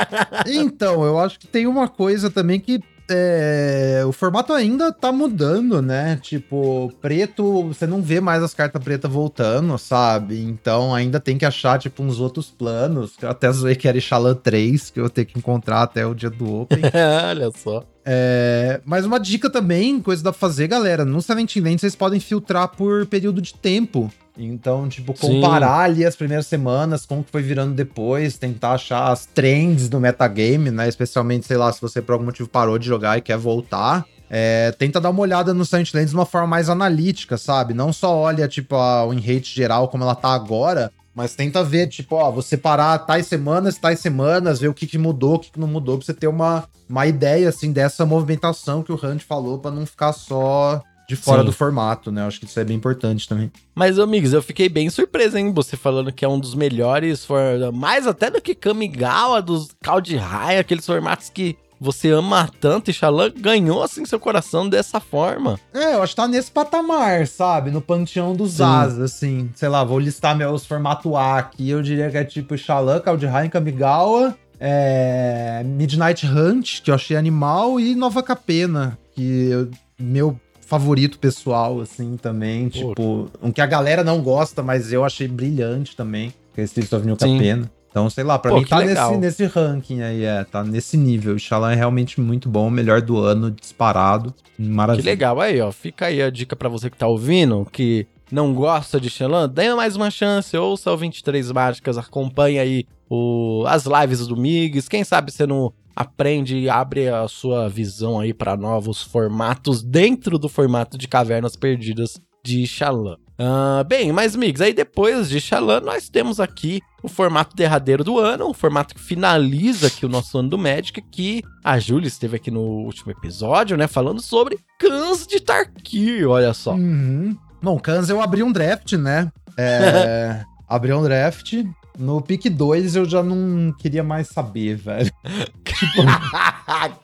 [0.46, 2.80] então, eu acho que tem uma coisa também que
[3.12, 6.18] é, o formato ainda tá mudando, né?
[6.22, 10.40] Tipo, preto, você não vê mais as cartas pretas voltando, sabe?
[10.42, 13.12] Então ainda tem que achar, tipo, uns outros planos.
[13.20, 16.30] Eu até zoei que era Xalan 3, que eu tenho que encontrar até o dia
[16.30, 16.80] do Open.
[17.28, 17.84] Olha só.
[18.04, 21.04] É, mas uma dica também, coisa dá pra fazer, galera.
[21.04, 24.10] No Seventeen Land vocês podem filtrar por período de tempo.
[24.36, 25.92] Então, tipo, comparar Sim.
[25.92, 30.70] ali as primeiras semanas, como que foi virando depois, tentar achar as trends do metagame,
[30.70, 30.88] né?
[30.88, 34.06] Especialmente, sei lá, se você por algum motivo parou de jogar e quer voltar.
[34.30, 37.74] É, tenta dar uma olhada no Silent Lands de uma forma mais analítica, sabe?
[37.74, 41.88] Não só olha, tipo, a win rate geral como ela tá agora, mas tenta ver,
[41.88, 45.52] tipo, ó, você parar tais semanas, tais semanas, ver o que, que mudou, o que,
[45.52, 49.20] que não mudou, pra você ter uma, uma ideia, assim, dessa movimentação que o Hunt
[49.20, 51.46] falou, para não ficar só de fora Sim.
[51.46, 52.22] do formato, né?
[52.22, 53.52] Eu acho que isso é bem importante também.
[53.74, 55.52] Mas, amigos, eu fiquei bem surpreso, hein?
[55.52, 57.38] Você falando que é um dos melhores, for...
[57.72, 62.94] mais até do que Kamigawa, dos Caldi High, aqueles formatos que você ama tanto e
[62.94, 65.58] Xalan ganhou assim seu coração dessa forma.
[65.74, 67.70] É, eu acho que tá nesse patamar, sabe?
[67.70, 69.50] No panteão dos As, assim.
[69.54, 71.68] Sei lá, vou listar meus formato A aqui.
[71.68, 75.62] Eu diria que é tipo Xalan, Caldi High, Kamigawa, é...
[75.64, 79.68] Midnight Hunt, que eu achei animal, e Nova Capena, que eu...
[79.98, 80.40] meu
[80.72, 82.70] favorito pessoal, assim, também.
[82.70, 82.88] Pô.
[82.88, 86.32] Tipo, um que a galera não gosta, mas eu achei brilhante também.
[86.54, 87.70] Que é Streets of New Capena.
[87.90, 91.34] Então, sei lá, pra Pô, mim tá nesse, nesse ranking aí, é, tá nesse nível.
[91.34, 94.34] O Shalom é realmente muito bom, melhor do ano, disparado.
[94.58, 95.02] Maravilha.
[95.02, 95.70] Que legal, aí, ó.
[95.70, 99.74] Fica aí a dica para você que tá ouvindo, que não gosta de Shalom, dê
[99.74, 104.88] mais uma chance, ouça o 23 Mágicas, acompanhe aí o, as lives do Migs.
[104.88, 110.38] Quem sabe você não aprende e abre a sua visão aí para novos formatos dentro
[110.38, 113.16] do formato de Cavernas Perdidas de Xalã.
[113.38, 118.18] Uh, bem, mas amigos, aí depois de Xalã, nós temos aqui o formato derradeiro do
[118.18, 122.36] ano, o formato que finaliza aqui o nosso ano do Magic, que a Júlia esteve
[122.36, 126.74] aqui no último episódio, né, falando sobre Cans de Tarkir, olha só.
[126.74, 127.36] Uhum.
[127.60, 130.44] Bom, Cans eu abri um draft, né, é...
[130.68, 131.64] abri um draft,
[131.98, 135.12] no pick 2 eu já não queria mais saber, velho.
[135.64, 136.02] tipo,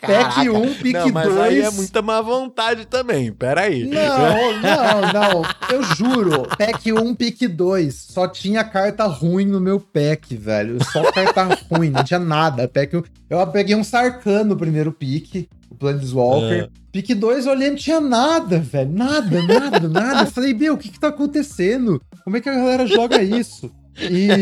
[0.01, 1.13] pack 1, um, pick 2.
[1.13, 1.41] Mas dois...
[1.41, 3.85] aí é muita má vontade também, peraí.
[3.85, 5.43] Não, não, não.
[5.71, 7.95] Eu juro, pack 1, um, pick 2.
[7.95, 10.83] Só tinha carta ruim no meu pack, velho.
[10.85, 12.67] Só carta ruim, não tinha nada.
[12.69, 13.03] Pack 1...
[13.31, 16.65] Eu peguei um Sarkhan no primeiro pick, o Planeswalker.
[16.65, 16.69] É.
[16.91, 18.91] Pick 2 eu olhei, não tinha nada, velho.
[18.91, 20.23] Nada, nada, nada.
[20.23, 22.01] Eu falei, meu, o que que tá acontecendo?
[22.25, 23.71] Como é que a galera joga isso?
[24.01, 24.39] E,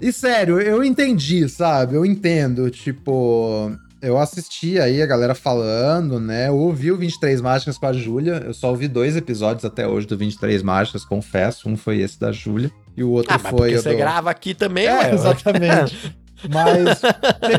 [0.08, 1.94] e sério, eu entendi, sabe?
[1.94, 3.70] Eu entendo, tipo,
[4.00, 6.48] eu assisti aí a galera falando, né?
[6.48, 8.42] Eu ouvi o 23 Mágicas com a Júlia.
[8.44, 11.68] Eu só ouvi dois episódios até hoje do 23 Mágicas, confesso.
[11.68, 13.72] Um foi esse da Júlia e o outro ah, foi.
[13.72, 13.96] Mas você do...
[13.96, 16.14] grava aqui também, é, Exatamente.
[16.52, 17.00] Mas,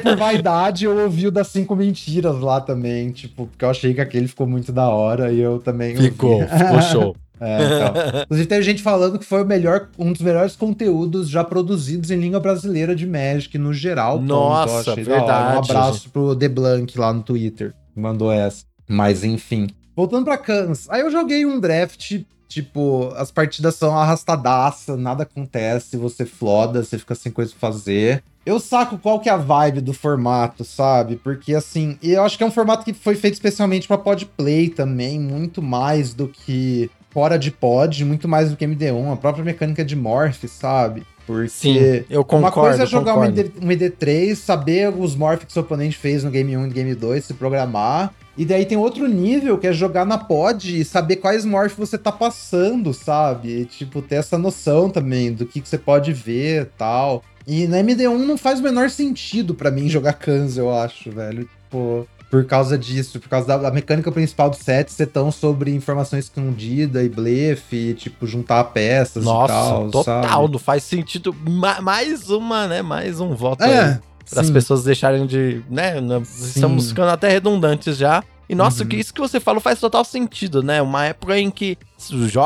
[0.03, 3.99] por vaidade, eu ouvi o das cinco mentiras lá também, tipo, porque eu achei que
[3.99, 5.97] aquele ficou muito da hora e eu também.
[5.97, 6.47] Ficou, ouvi.
[6.47, 7.15] ficou show.
[7.39, 8.21] É, então.
[8.23, 12.19] Inclusive, teve gente falando que foi o melhor, um dos melhores conteúdos já produzidos em
[12.19, 14.21] língua brasileira de Magic no geral.
[14.21, 15.55] Nossa, ponto, verdade.
[15.55, 18.65] Um abraço pro The Blank lá no Twitter, que mandou essa.
[18.87, 19.67] Mas enfim.
[19.95, 25.97] Voltando pra Cans, aí eu joguei um draft, tipo, as partidas são arrastadaça, nada acontece,
[25.97, 28.23] você floda, você fica sem coisa pra fazer.
[28.45, 31.17] Eu saco qual que é a vibe do formato, sabe?
[31.17, 35.19] Porque assim, eu acho que é um formato que foi feito especialmente para podplay também,
[35.19, 39.83] muito mais do que fora de pod, muito mais do que MD1, a própria mecânica
[39.83, 41.01] de morph, sabe?
[41.25, 42.45] Porque Sim, eu concordo.
[42.45, 46.23] Uma coisa é jogar um, MD, um MD3, saber os morphs que seu oponente fez
[46.23, 48.13] no game 1 e game 2, se programar.
[48.37, 51.97] E daí tem outro nível que é jogar na pod e saber quais morphs você
[51.97, 53.61] tá passando, sabe?
[53.61, 57.23] E, tipo, ter essa noção também do que, que você pode ver e tal.
[57.47, 61.49] E na MD1 não faz o menor sentido para mim jogar Kans, eu acho, velho.
[61.63, 65.73] Tipo, por causa disso, por causa da, da mecânica principal do set ser tão sobre
[65.73, 70.51] informação escondida e blefe, e, tipo, juntar peças Nossa, e tal, total, sabe?
[70.51, 71.35] não faz sentido.
[71.47, 73.99] Ma mais uma, né, mais um voto é,
[74.29, 78.23] para as pessoas deixarem de, né, estamos ficando até redundantes já.
[78.49, 78.89] E nossa, uhum.
[78.93, 80.81] isso que você falou faz total sentido, né?
[80.81, 81.77] Uma época em que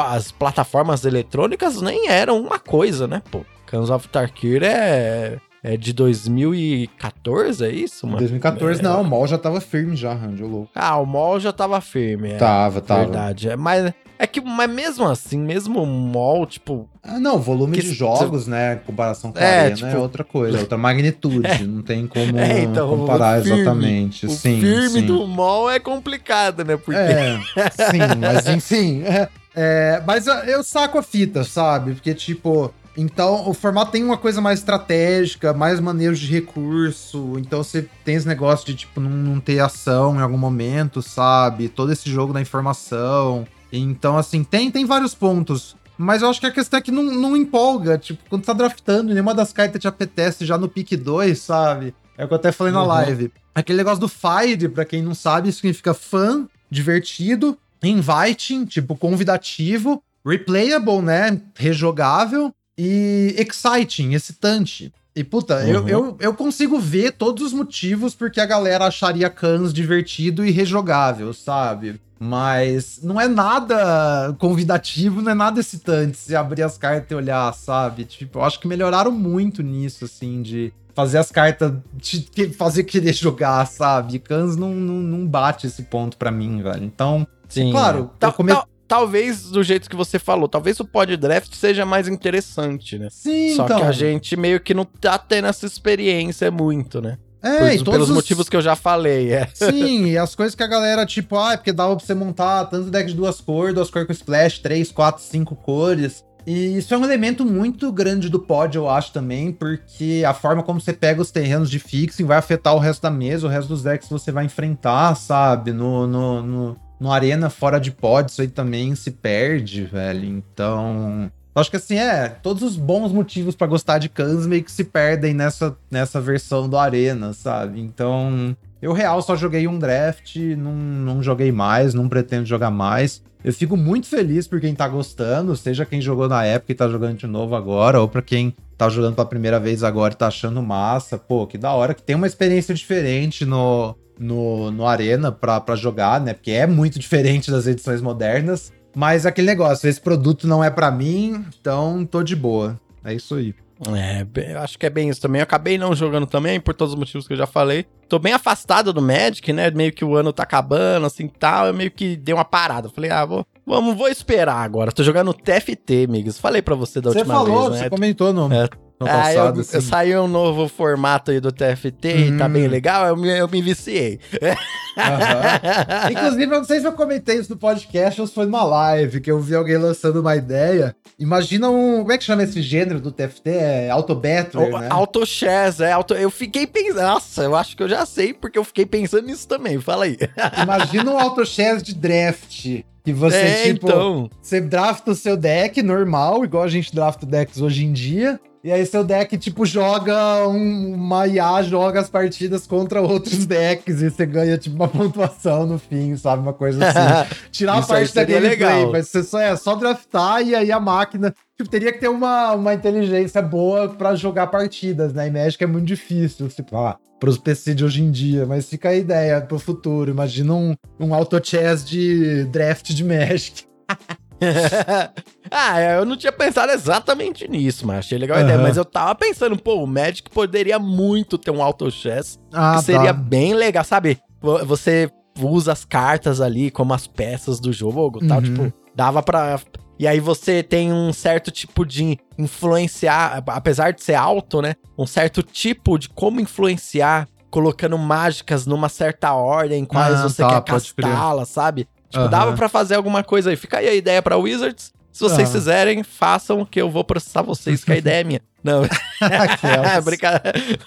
[0.09, 3.41] as plataformas eletrônicas nem eram uma coisa, né, pô?
[3.67, 8.19] Cans of Tarkir é é de 2014, é isso, mano?
[8.19, 8.83] 2014 é...
[8.83, 10.69] não, o mall já tava firme já, Randy, louco.
[10.73, 12.37] Ah, o mall já tava firme, é.
[12.37, 13.01] Tava, tava.
[13.01, 16.89] Verdade, é, mas é que, mas mesmo assim, mesmo o mall, tipo...
[17.03, 19.89] Ah, não, volume de jogos, né, em comparação com a é, arena tipo...
[19.89, 21.59] é outra coisa, é outra magnitude, é.
[21.63, 25.05] não tem como é, então, comparar firme, exatamente, o sim, firme sim.
[25.05, 26.99] do mall é complicado, né, porque...
[26.99, 27.39] É,
[27.91, 31.93] sim, mas enfim, é, é, mas eu saco a fita, sabe?
[31.93, 37.35] Porque, tipo, Então, o formato tem uma coisa mais estratégica, mais manejo de recurso.
[37.37, 41.69] Então, você tem esse negócio de, tipo, não, não ter ação em algum momento, sabe?
[41.69, 43.47] Todo esse jogo da informação.
[43.71, 45.75] Então, assim, tem, tem vários pontos.
[45.97, 47.97] Mas eu acho que a questão é que não, não empolga.
[47.97, 51.95] Tipo, quando tá draftando, nenhuma das cartas te apetece já no pick 2, sabe?
[52.17, 52.79] É o que eu até falei uhum.
[52.79, 53.31] na live.
[53.55, 61.01] Aquele negócio do Fire, pra quem não sabe, significa fã, divertido, inviting, tipo, convidativo, replayable,
[61.01, 61.39] né?
[61.55, 64.91] Rejogável e exciting, excitante.
[65.15, 65.67] E, puta, uhum.
[65.67, 70.49] eu, eu, eu consigo ver todos os motivos porque a galera acharia Cans divertido e
[70.49, 72.01] rejogável, sabe?
[72.19, 77.53] Mas não é nada convidativo, não é nada excitante se abrir as cartas e olhar,
[77.53, 78.05] sabe?
[78.05, 83.13] Tipo, eu acho que melhoraram muito nisso, assim, de fazer as cartas te fazer querer
[83.13, 84.17] jogar, sabe?
[84.17, 86.83] Cans não, não, não bate esse ponto para mim, velho.
[86.83, 88.53] Então, Sim, claro, tá, come...
[88.53, 93.07] tá, talvez do jeito que você falou, talvez o pod draft seja mais interessante, né?
[93.09, 93.79] Sim, Só então.
[93.79, 97.17] que a gente meio que não tá tendo essa experiência muito, né?
[97.41, 98.15] É, Por, pelos os...
[98.15, 99.47] motivos que eu já falei, é.
[99.53, 102.65] Sim, e as coisas que a galera, tipo, ah, é porque dava pra você montar
[102.65, 106.25] tanto deck de duas cores, duas cores com splash, três, quatro, cinco cores.
[106.45, 110.63] E isso é um elemento muito grande do pod, eu acho também, porque a forma
[110.63, 113.69] como você pega os terrenos de fixing vai afetar o resto da mesa, o resto
[113.69, 115.71] dos decks que você vai enfrentar, sabe?
[115.71, 120.23] No, no, no, no arena fora de pod, isso aí também se perde, velho.
[120.23, 121.31] Então.
[121.55, 124.83] Acho que assim, é, todos os bons motivos para gostar de Cans meio que se
[124.83, 127.81] perdem nessa, nessa versão do Arena, sabe?
[127.81, 133.21] Então, eu real só joguei um draft, não, não joguei mais, não pretendo jogar mais.
[133.43, 136.87] Eu fico muito feliz por quem tá gostando, seja quem jogou na época e tá
[136.87, 140.27] jogando de novo agora, ou para quem tá jogando pela primeira vez agora e tá
[140.27, 141.17] achando massa.
[141.17, 145.75] Pô, que da hora que tem uma experiência diferente no, no, no Arena pra, pra
[145.75, 146.33] jogar, né?
[146.33, 148.71] Porque é muito diferente das edições modernas.
[148.95, 152.79] Mas aquele negócio, esse produto não é para mim, então tô de boa.
[153.03, 153.55] É isso aí.
[153.95, 155.39] É, acho que é bem isso também.
[155.39, 157.85] Eu acabei não jogando também, por todos os motivos que eu já falei.
[158.07, 159.71] Tô bem afastado do Magic, né?
[159.71, 161.67] Meio que o ano tá acabando, assim, tal.
[161.67, 162.89] Eu meio que dei uma parada.
[162.89, 164.91] Falei, ah, vou, vamos, vou esperar agora.
[164.91, 166.37] Tô jogando TFT, amigos.
[166.37, 167.77] Falei para você da você última falou, vez, né?
[167.85, 168.53] Você comentou no...
[168.53, 168.69] É,
[169.07, 169.81] ah, eu, assim.
[169.81, 172.19] saiu um novo formato aí do TFT hum.
[172.19, 172.69] e tá bem hum.
[172.69, 174.19] legal, eu me, eu me viciei.
[174.33, 176.11] Uhum.
[176.11, 179.21] Inclusive, eu não sei se eu comentei isso no podcast ou se foi numa live,
[179.21, 180.95] que eu vi alguém lançando uma ideia.
[181.17, 181.99] Imagina um.
[181.99, 183.49] Como é que chama esse gênero do TFT?
[183.49, 184.87] É Auto Battler, né?
[184.89, 185.91] Auto Chess, é.
[185.91, 187.01] Auto, eu fiquei pensando.
[187.01, 189.79] Nossa, eu acho que eu já sei, porque eu fiquei pensando nisso também.
[189.79, 190.17] Fala aí.
[190.61, 192.83] Imagina um Auto Chess de draft.
[193.03, 194.29] Que você, é, tipo, então.
[194.39, 198.39] você drafta o seu deck normal, igual a gente drafta decks hoje em dia.
[198.63, 204.01] E aí seu deck, tipo, joga um, uma IA, joga as partidas contra outros decks
[204.01, 206.43] e você ganha, tipo, uma pontuação no fim, sabe?
[206.43, 207.35] Uma coisa assim.
[207.51, 208.91] Tirar a parte da gameplay, legal.
[208.91, 211.33] mas você só é só draftar e aí a máquina...
[211.57, 215.27] Tipo, teria que ter uma, uma inteligência boa para jogar partidas, né?
[215.27, 218.89] E Magic é muito difícil, tipo, ah, pros PC de hoje em dia, mas fica
[218.89, 220.09] a ideia pro futuro.
[220.09, 223.63] Imagina um, um auto-chess de draft de Magic.
[225.51, 228.47] ah, eu não tinha pensado exatamente nisso, mas achei legal a uhum.
[228.47, 228.61] ideia.
[228.61, 232.85] Mas eu tava pensando, pô, o Magic poderia muito ter um auto chess, ah, que
[232.85, 233.19] seria tá.
[233.19, 234.19] bem legal, sabe?
[234.65, 238.43] Você usa as cartas ali como as peças do jogo, tal, uhum.
[238.43, 239.59] tipo, dava pra...
[239.99, 244.73] E aí você tem um certo tipo de influenciar, apesar de ser alto, né?
[244.97, 250.61] Um certo tipo de como influenciar colocando mágicas numa certa ordem, quais ah, você tá,
[250.61, 251.87] quer castá-la, sabe?
[252.11, 252.29] Tipo, uhum.
[252.29, 253.55] dava para fazer alguma coisa aí.
[253.55, 254.91] Fica aí a ideia pra Wizards.
[255.13, 255.55] Se vocês uhum.
[255.55, 258.41] fizerem, façam que eu vou processar vocês, que a ideia é minha.
[258.63, 258.83] Não.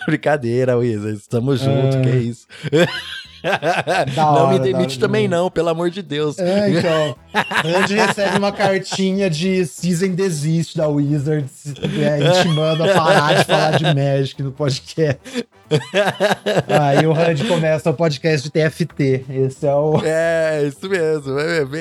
[0.07, 1.27] Brincadeira, Wizards.
[1.27, 2.47] Tamo junto, que é isso.
[4.17, 6.39] não me demite também, não, pelo amor de Deus.
[6.39, 7.17] É, então.
[7.83, 13.79] Andy recebe uma cartinha de season desist da Wizards, é, intimando a parar de falar
[13.79, 15.47] de Magic no podcast.
[16.69, 19.25] Aí o Randy começa o podcast de TFT.
[19.29, 20.01] Esse é o.
[20.05, 21.35] É, isso mesmo.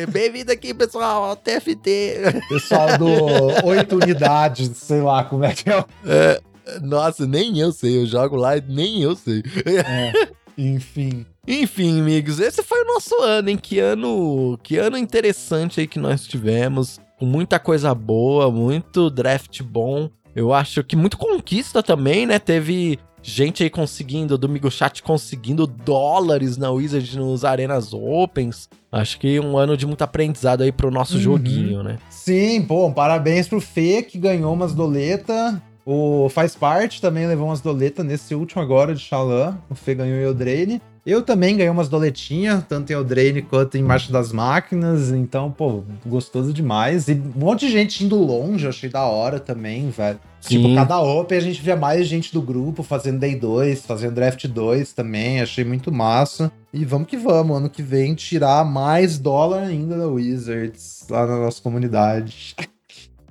[0.10, 2.42] Bem-vindo aqui, pessoal, ao TFT.
[2.50, 5.86] Pessoal do oito unidades, sei lá como é que é.
[6.06, 6.42] é.
[6.82, 8.02] Nossa, nem eu sei.
[8.02, 9.44] Eu jogo lá e nem eu sei.
[9.66, 11.26] É, enfim.
[11.48, 13.58] Enfim, amigos, esse foi o nosso ano, hein?
[13.58, 19.62] Que ano, que ano interessante aí que nós tivemos, com muita coisa boa, muito draft
[19.62, 20.10] bom.
[20.36, 22.40] Eu acho que muito conquista também, né?
[22.40, 28.70] Teve gente aí conseguindo, Domingo Chat conseguindo dólares na Wizard nos Arenas Opens.
[28.92, 31.22] Acho que um ano de muito aprendizado aí pro nosso uhum.
[31.22, 31.98] joguinho, né?
[32.10, 35.56] Sim, pô, parabéns pro Fê que ganhou umas doletas.
[35.86, 39.58] O Faz Parte também levou umas doletas nesse último agora de Xalã.
[39.70, 40.82] O Fê ganhou o Eldraine.
[41.06, 45.10] Eu também ganhei umas doletinhas, tanto em Eldraine quanto em Marcha das Máquinas.
[45.10, 47.10] Então, pô, gostoso demais.
[47.10, 50.18] E um monte de gente indo longe, achei da hora também, velho.
[50.40, 50.62] Sim.
[50.62, 54.48] Tipo, cada Open a gente via mais gente do grupo fazendo Day 2, fazendo Draft
[54.48, 55.42] 2 também.
[55.42, 56.50] Achei muito massa.
[56.72, 61.38] E vamos que vamos, ano que vem tirar mais dólar ainda da Wizards lá na
[61.38, 62.56] nossa comunidade.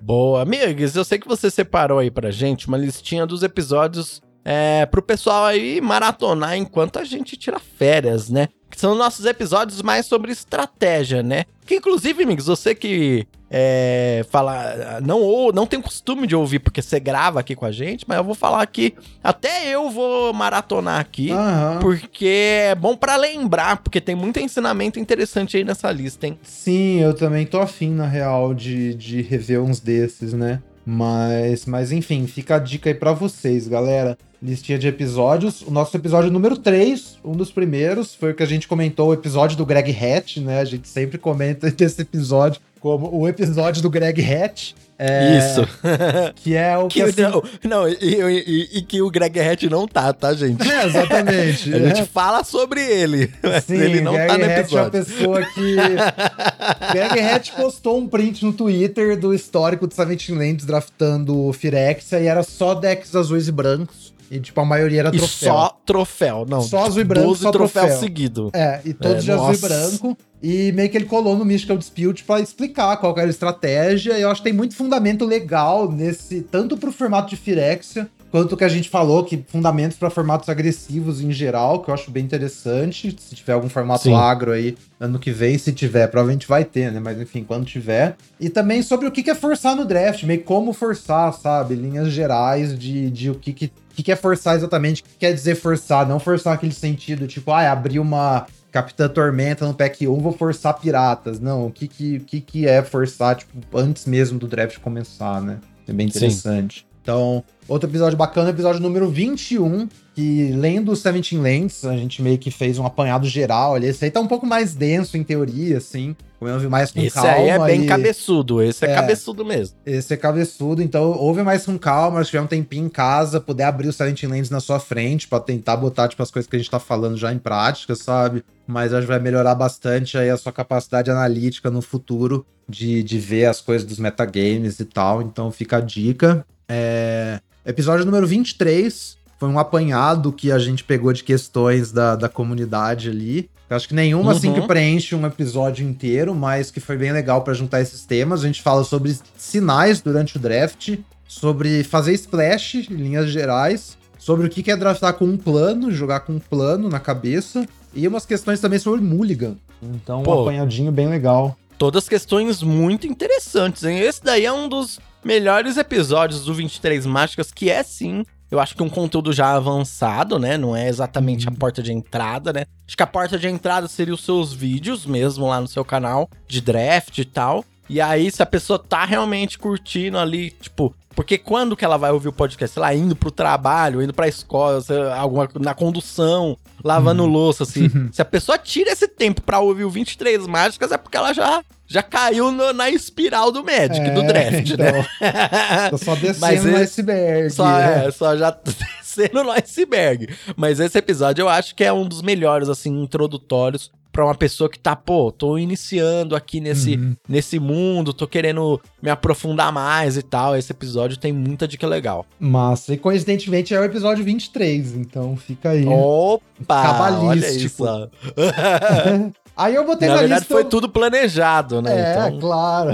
[0.05, 0.42] Boa.
[0.42, 5.00] Amigos, eu sei que você separou aí pra gente uma listinha dos episódios é, pro
[5.00, 8.48] pessoal aí maratonar enquanto a gente tira férias, né?
[8.68, 11.44] Que são nossos episódios mais sobre estratégia, né?
[11.64, 16.80] Que inclusive, amigos, você que é, fala, não ou não tem costume de ouvir porque
[16.80, 20.98] você grava aqui com a gente, mas eu vou falar aqui, até eu vou maratonar
[20.98, 21.78] aqui, Aham.
[21.82, 22.26] porque
[22.70, 26.38] é bom pra lembrar, porque tem muito ensinamento interessante aí nessa lista, hein?
[26.42, 30.62] Sim, eu também tô afim, na real, de, de rever uns desses, né?
[30.86, 34.16] Mas, mas enfim, fica a dica aí pra vocês, galera.
[34.42, 35.62] Listinha de episódios.
[35.62, 39.14] O nosso episódio número 3, um dos primeiros, foi o que a gente comentou, o
[39.14, 40.59] episódio do Greg Hatch, né?
[40.59, 44.72] A gente sempre comenta desse episódio como o episódio do Greg Hatch.
[44.98, 45.66] É, Isso.
[46.36, 47.02] Que é o que.
[47.02, 50.62] Que, assim- não, não, e, e- e- que o Greg Hatch não tá, tá, gente?
[50.70, 51.72] É, exatamente.
[51.74, 52.04] A gente É.
[52.04, 54.90] fala sobre ele, mas Sim, ele não Greg tá no Hatch é uma episódio.
[54.92, 55.76] pessoa que.
[56.92, 62.26] Greg Hatch postou um print no Twitter do histórico de Seventeen Lands draftando Firexia e
[62.26, 64.11] era só decks azuis e brancos.
[64.34, 65.52] E, tipo, a maioria era E troféu.
[65.52, 66.62] só troféu, não.
[66.62, 68.00] Só azul e branco, 12 só troféus troféu.
[68.00, 68.50] seguidos.
[68.54, 69.68] É, e todos É, de azul e nossa.
[69.68, 70.16] branco.
[70.42, 74.18] E meio que ele colou no Mystical Dispute pra explicar qual era a estratégia.
[74.18, 78.56] E eu acho que tem muito fundamento legal nesse, tanto pro formato de Firexia, quanto
[78.56, 82.24] que a gente falou, que fundamentos pra formatos agressivos em geral, que eu acho bem
[82.24, 83.14] interessante.
[83.20, 84.14] Se tiver algum formato Sim.
[84.14, 86.98] agro aí ano que vem, se tiver, provavelmente vai ter, né?
[86.98, 88.16] Mas enfim, quando tiver.
[88.40, 91.74] E também sobre o que que é forçar no draft, meio como forçar, sabe?
[91.74, 95.16] Linhas gerais de, de o que que, o que que é forçar exatamente, o que
[95.18, 100.09] quer dizer forçar, não forçar naquele sentido, tipo, ah, abrir uma Capitã Tormenta no pack
[100.09, 101.38] 1, vou forçar piratas.
[101.38, 105.59] Não, o que que, que, que é forçar, tipo, antes mesmo do draft começar, né?
[105.86, 106.82] É bem Sim.
[107.03, 112.38] Então, outro episódio bacana, episódio número 21, que lendo o Seventeen Lands, a gente meio
[112.38, 113.88] que fez um apanhado geral ali.
[113.88, 116.14] Esse aí tá um pouco mais denso em teoria, assim.
[116.61, 117.30] Vi mais com Esse calma.
[117.30, 118.94] aí é bem e- cabeçudo, esse é, É.
[118.96, 119.76] cabeçudo mesmo.
[119.86, 123.62] esse é cabeçudo, então ouve mais com calma, se tiver um tempinho em casa, puder
[123.64, 126.59] abrir o Silent Lands na sua frente pra tentar botar, tipo, as coisas que a
[126.59, 128.42] gente tá falando já em prática, sabe?
[128.66, 133.18] Mas acho que vai melhorar bastante aí a sua capacidade analítica no futuro de, de
[133.20, 136.44] ver as coisas dos metagames e tal, então fica a dica.
[136.72, 137.40] É...
[137.66, 143.10] Episódio número 23 foi um apanhado que a gente pegou de questões da, da comunidade
[143.10, 143.50] ali.
[143.68, 144.60] Eu acho que nenhuma, assim, Uhum.
[144.60, 148.42] que preenche um episódio inteiro, mas que foi bem legal pra juntar esses temas.
[148.42, 150.96] A gente fala sobre sinais durante o draft,
[151.28, 155.90] sobre fazer splash, em linhas gerais, sobre o que que é draftar com um plano,
[155.90, 159.56] jogar com um plano na cabeça, e umas questões também sobre Mulligan.
[159.82, 160.36] Então, Pô.
[160.36, 161.56] um apanhadinho bem legal.
[161.78, 163.98] Todas questões muito interessantes, hein?
[163.98, 168.74] Esse daí é um dos melhores episódios do 23 Mágicas, que é sim, eu acho
[168.76, 170.56] que um conteúdo já avançado, né?
[170.58, 171.54] Não é exatamente Uhum.
[171.54, 172.64] a porta de entrada, né?
[172.86, 176.28] Acho que a porta de entrada seria os seus vídeos mesmo lá no seu canal
[176.46, 177.64] de draft e tal.
[177.88, 182.10] E aí, se a pessoa tá realmente curtindo ali, tipo, porque quando que ela vai
[182.10, 182.72] ouvir o podcast?
[182.74, 187.90] Sei lá, indo pro trabalho, indo pra escola, sei alguma, na condução, lavando louça, assim.
[188.12, 191.62] Se a pessoa tira esse tempo pra ouvir o 23 Mágicas, é porque ela já,
[191.86, 195.06] já caiu no- na espiral do Magic, do É, draft, então, né?
[195.90, 197.50] Tô só descendo Mas no esse- iceberg.
[197.50, 198.06] Só, é.
[198.06, 200.28] é, só já descendo no iceberg.
[200.56, 204.68] Mas esse episódio eu acho que é um dos melhores, assim, introdutórios pra uma pessoa
[204.68, 207.16] que tá, pô, tô iniciando aqui nesse, Uhum.
[207.28, 210.54] nesse mundo, tô querendo me aprofundar mais e tal.
[210.54, 212.26] Esse episódio tem muita dica legal.
[212.38, 212.92] Massa.
[212.92, 215.86] E coincidentemente é o episódio 23, então fica aí.
[215.86, 216.82] Opa!
[216.82, 217.84] Cabalístico.
[217.84, 219.32] Olha isso.
[219.54, 220.54] Aí eu botei Na na, verdade, lista.
[220.54, 221.92] foi tudo planejado, né?
[221.94, 222.90] É, então, claro.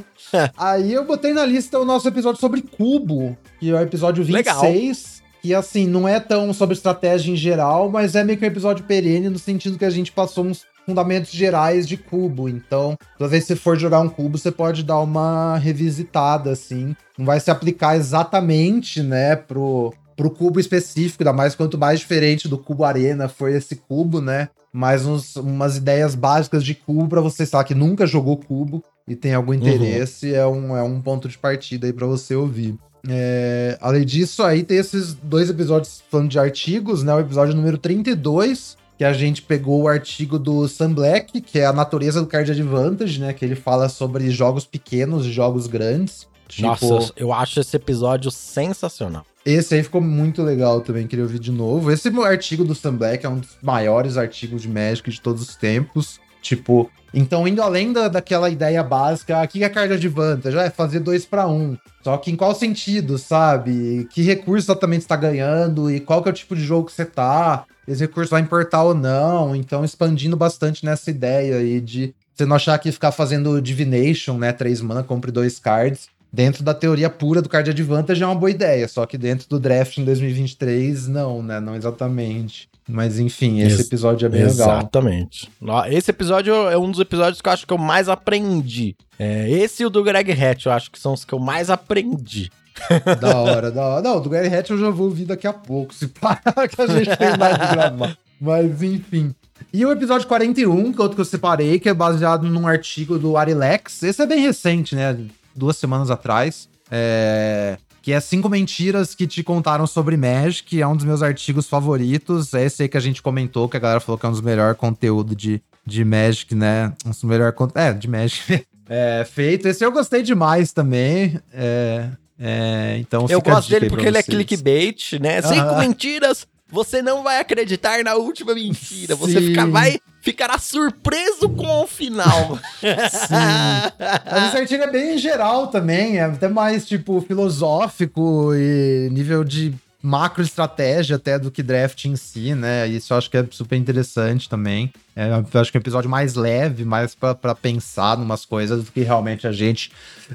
[0.56, 5.17] Aí eu botei na lista o nosso episódio sobre cubo, que é o episódio 26.
[5.42, 8.84] Que assim, não é tão sobre estratégia em geral, mas é meio que um episódio
[8.84, 12.48] perene no sentido que a gente passou uns fundamentos gerais de cubo.
[12.48, 16.96] Então, toda vez que você for jogar um cubo, você pode dar uma revisitada, assim.
[17.16, 22.48] Não vai se aplicar exatamente, né, pro, pro cubo específico, ainda mais quanto mais diferente
[22.48, 24.48] do cubo arena for esse cubo, né?
[24.72, 29.14] Mais uns- umas ideias básicas de cubo pra você, sabe, que nunca jogou cubo e
[29.16, 32.76] tem algum interesse, é, um, é um ponto de partida aí pra você ouvir.
[33.08, 37.14] É, além disso, aí tem esses dois episódios falando de artigos, né?
[37.14, 41.66] O episódio número 32, que a gente pegou o artigo do Sam Black, que é
[41.66, 43.32] a natureza do card advantage, né?
[43.32, 46.26] Que ele fala sobre jogos pequenos e jogos grandes.
[46.48, 49.24] Tipo, Nossa, eu acho esse episódio sensacional.
[49.44, 51.90] Esse aí ficou muito legal também, queria ouvir de novo.
[51.90, 55.56] Esse artigo do Sam Black é um dos maiores artigos de Magic de todos os
[55.56, 56.18] tempos.
[56.48, 61.00] Tipo, então indo além da, daquela ideia básica, aqui é carga de vantagem, é fazer
[61.00, 61.76] dois para um.
[62.02, 64.08] Só que em qual sentido, sabe?
[64.10, 67.04] Que recurso exatamente está ganhando e qual que é o tipo de jogo que você
[67.04, 67.66] tá?
[67.86, 69.54] Esse recurso vai importar ou não?
[69.54, 74.50] Então expandindo bastante nessa ideia aí de você não achar que ficar fazendo Divination, né?
[74.50, 78.50] Três mana, compre dois cards dentro da teoria pura do card advantage é uma boa
[78.50, 81.58] ideia, só que dentro do draft em 2023, não, né?
[81.58, 82.68] Não exatamente.
[82.88, 84.78] Mas enfim, esse Ex episódio é bem legal.
[84.78, 85.50] Exatamente.
[85.90, 88.96] Esse episódio é um dos episódios que eu acho que eu mais aprendi.
[89.18, 91.68] É, esse e o do Greg Hatch, eu acho que são os que eu mais
[91.68, 92.50] aprendi.
[93.20, 94.02] da hora, da hora.
[94.02, 96.80] Não, o do Greg Hatch eu já vou ouvir daqui a pouco, se parar que
[96.80, 98.16] a gente tem mais de gravar.
[98.40, 99.34] Mas enfim.
[99.70, 103.18] E o episódio 41, que é outro que eu separei, que é baseado num artigo
[103.18, 104.02] do Arilex.
[104.02, 105.18] Esse é bem recente, né?
[105.54, 106.68] Duas semanas atrás.
[106.90, 107.76] É
[108.08, 112.54] que é cinco mentiras que te contaram sobre Magic, é um dos meus artigos favoritos.
[112.54, 114.40] É esse aí que a gente comentou, que a galera falou que é um dos
[114.40, 116.90] melhores conteúdos de, de Magic, né?
[117.04, 118.64] Um dos melhores É, de Magic.
[118.88, 119.68] é, feito.
[119.68, 121.38] Esse eu gostei demais também.
[121.52, 122.08] É,
[122.40, 125.42] é, então Eu gosto dele porque ele é clickbait, né?
[125.42, 129.16] Cinco mentiras você não vai acreditar na última mentira.
[129.16, 132.58] Você fica, vai ficará surpreso com o final.
[132.80, 133.94] Sim.
[134.30, 139.74] Mas esse artigo é bem geral também, é até mais, tipo, filosófico e nível de
[140.02, 142.86] macro estratégia até do que draft em si, né?
[142.86, 144.92] Isso eu acho que é super interessante também.
[145.16, 148.92] É, eu acho que é um episódio mais leve, mais para pensar numas coisas do
[148.92, 149.90] que realmente a gente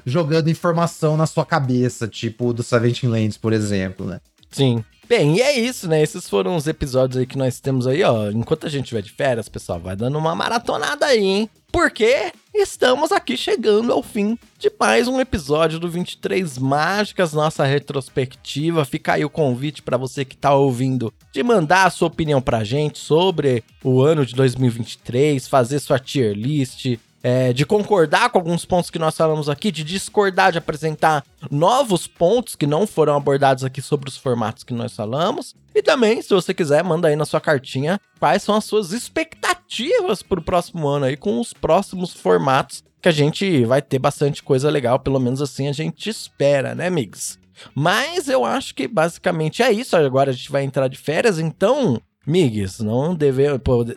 [0.06, 4.20] jogando informação na sua cabeça, tipo do Seventeen Lands, por exemplo, né?
[4.52, 4.84] Sim.
[5.08, 6.02] Bem, e é isso, né?
[6.02, 8.30] Esses foram os episódios aí que nós temos aí, ó.
[8.30, 11.50] Enquanto a gente estiver de férias, pessoal, vai dando uma maratonada aí, hein?
[11.72, 18.86] Porque estamos aqui chegando ao fim de mais um episódio do 23 Mágicas, nossa retrospectiva.
[18.86, 22.64] Fica aí o convite para você que tá ouvindo de mandar a sua opinião pra
[22.64, 28.66] gente sobre o ano de 2023, fazer sua tier list, é, de concordar com alguns
[28.66, 33.64] pontos que nós falamos aqui, de discordar, de apresentar novos pontos que não foram abordados
[33.64, 35.56] aqui sobre os formatos que nós falamos.
[35.74, 40.22] E também, se você quiser, manda aí na sua cartinha quais são as suas expectativas
[40.22, 44.44] para o próximo ano aí com os próximos formatos, que a gente vai ter bastante
[44.44, 47.40] coisa legal, pelo menos assim a gente espera, né, amigos?
[47.74, 49.96] Mas eu acho que basicamente é isso.
[49.96, 53.44] Agora a gente vai entrar de férias, então Migues, não, deve,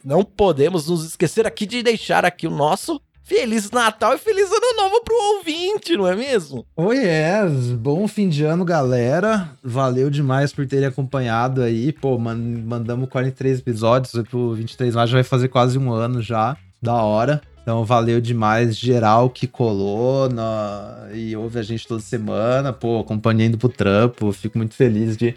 [0.05, 4.77] não podemos nos esquecer aqui de deixar aqui o nosso Feliz Natal e Feliz Ano
[4.77, 6.65] Novo pro ouvinte, não é mesmo?
[6.77, 7.45] Oi, é.
[7.77, 9.51] Bom fim de ano, galera.
[9.65, 11.93] Valeu demais por terem acompanhado aí.
[11.93, 16.57] Pô, man mandamos 43 episódios pro 23 mais, já vai fazer quase um ano já.
[16.81, 17.43] Da hora.
[17.61, 21.09] Então valeu demais, geral que colou na...
[21.13, 24.31] e ouve a gente toda semana, pô, acompanhando pro trampo.
[24.31, 25.35] Fico muito feliz de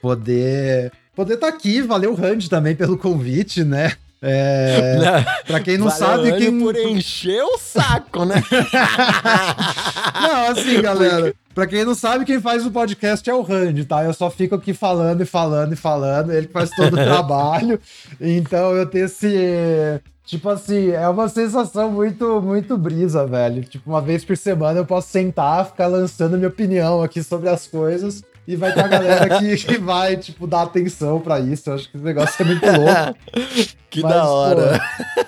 [0.00, 1.82] poder poder estar tá aqui.
[1.82, 3.94] Valeu, Randy, também pelo convite, né?
[4.26, 4.96] É,
[5.46, 8.42] pra quem não sabe quem por encher o saco, né?
[10.18, 11.34] não, assim, galera.
[11.54, 14.02] Pra quem não sabe, quem faz o podcast é o Randy, tá?
[14.02, 16.32] Eu só fico aqui falando e falando e falando.
[16.32, 17.78] Ele faz todo o trabalho.
[18.18, 20.00] Então eu tenho esse.
[20.24, 23.62] Tipo assim, é uma sensação muito, muito brisa, velho.
[23.62, 27.66] Tipo, uma vez por semana eu posso sentar, ficar lançando minha opinião aqui sobre as
[27.66, 28.24] coisas.
[28.46, 31.70] E vai ter a galera que, que vai, tipo, dar atenção para isso.
[31.70, 33.18] Eu acho que esse negócio é muito louco.
[33.90, 34.80] que Mas, da hora.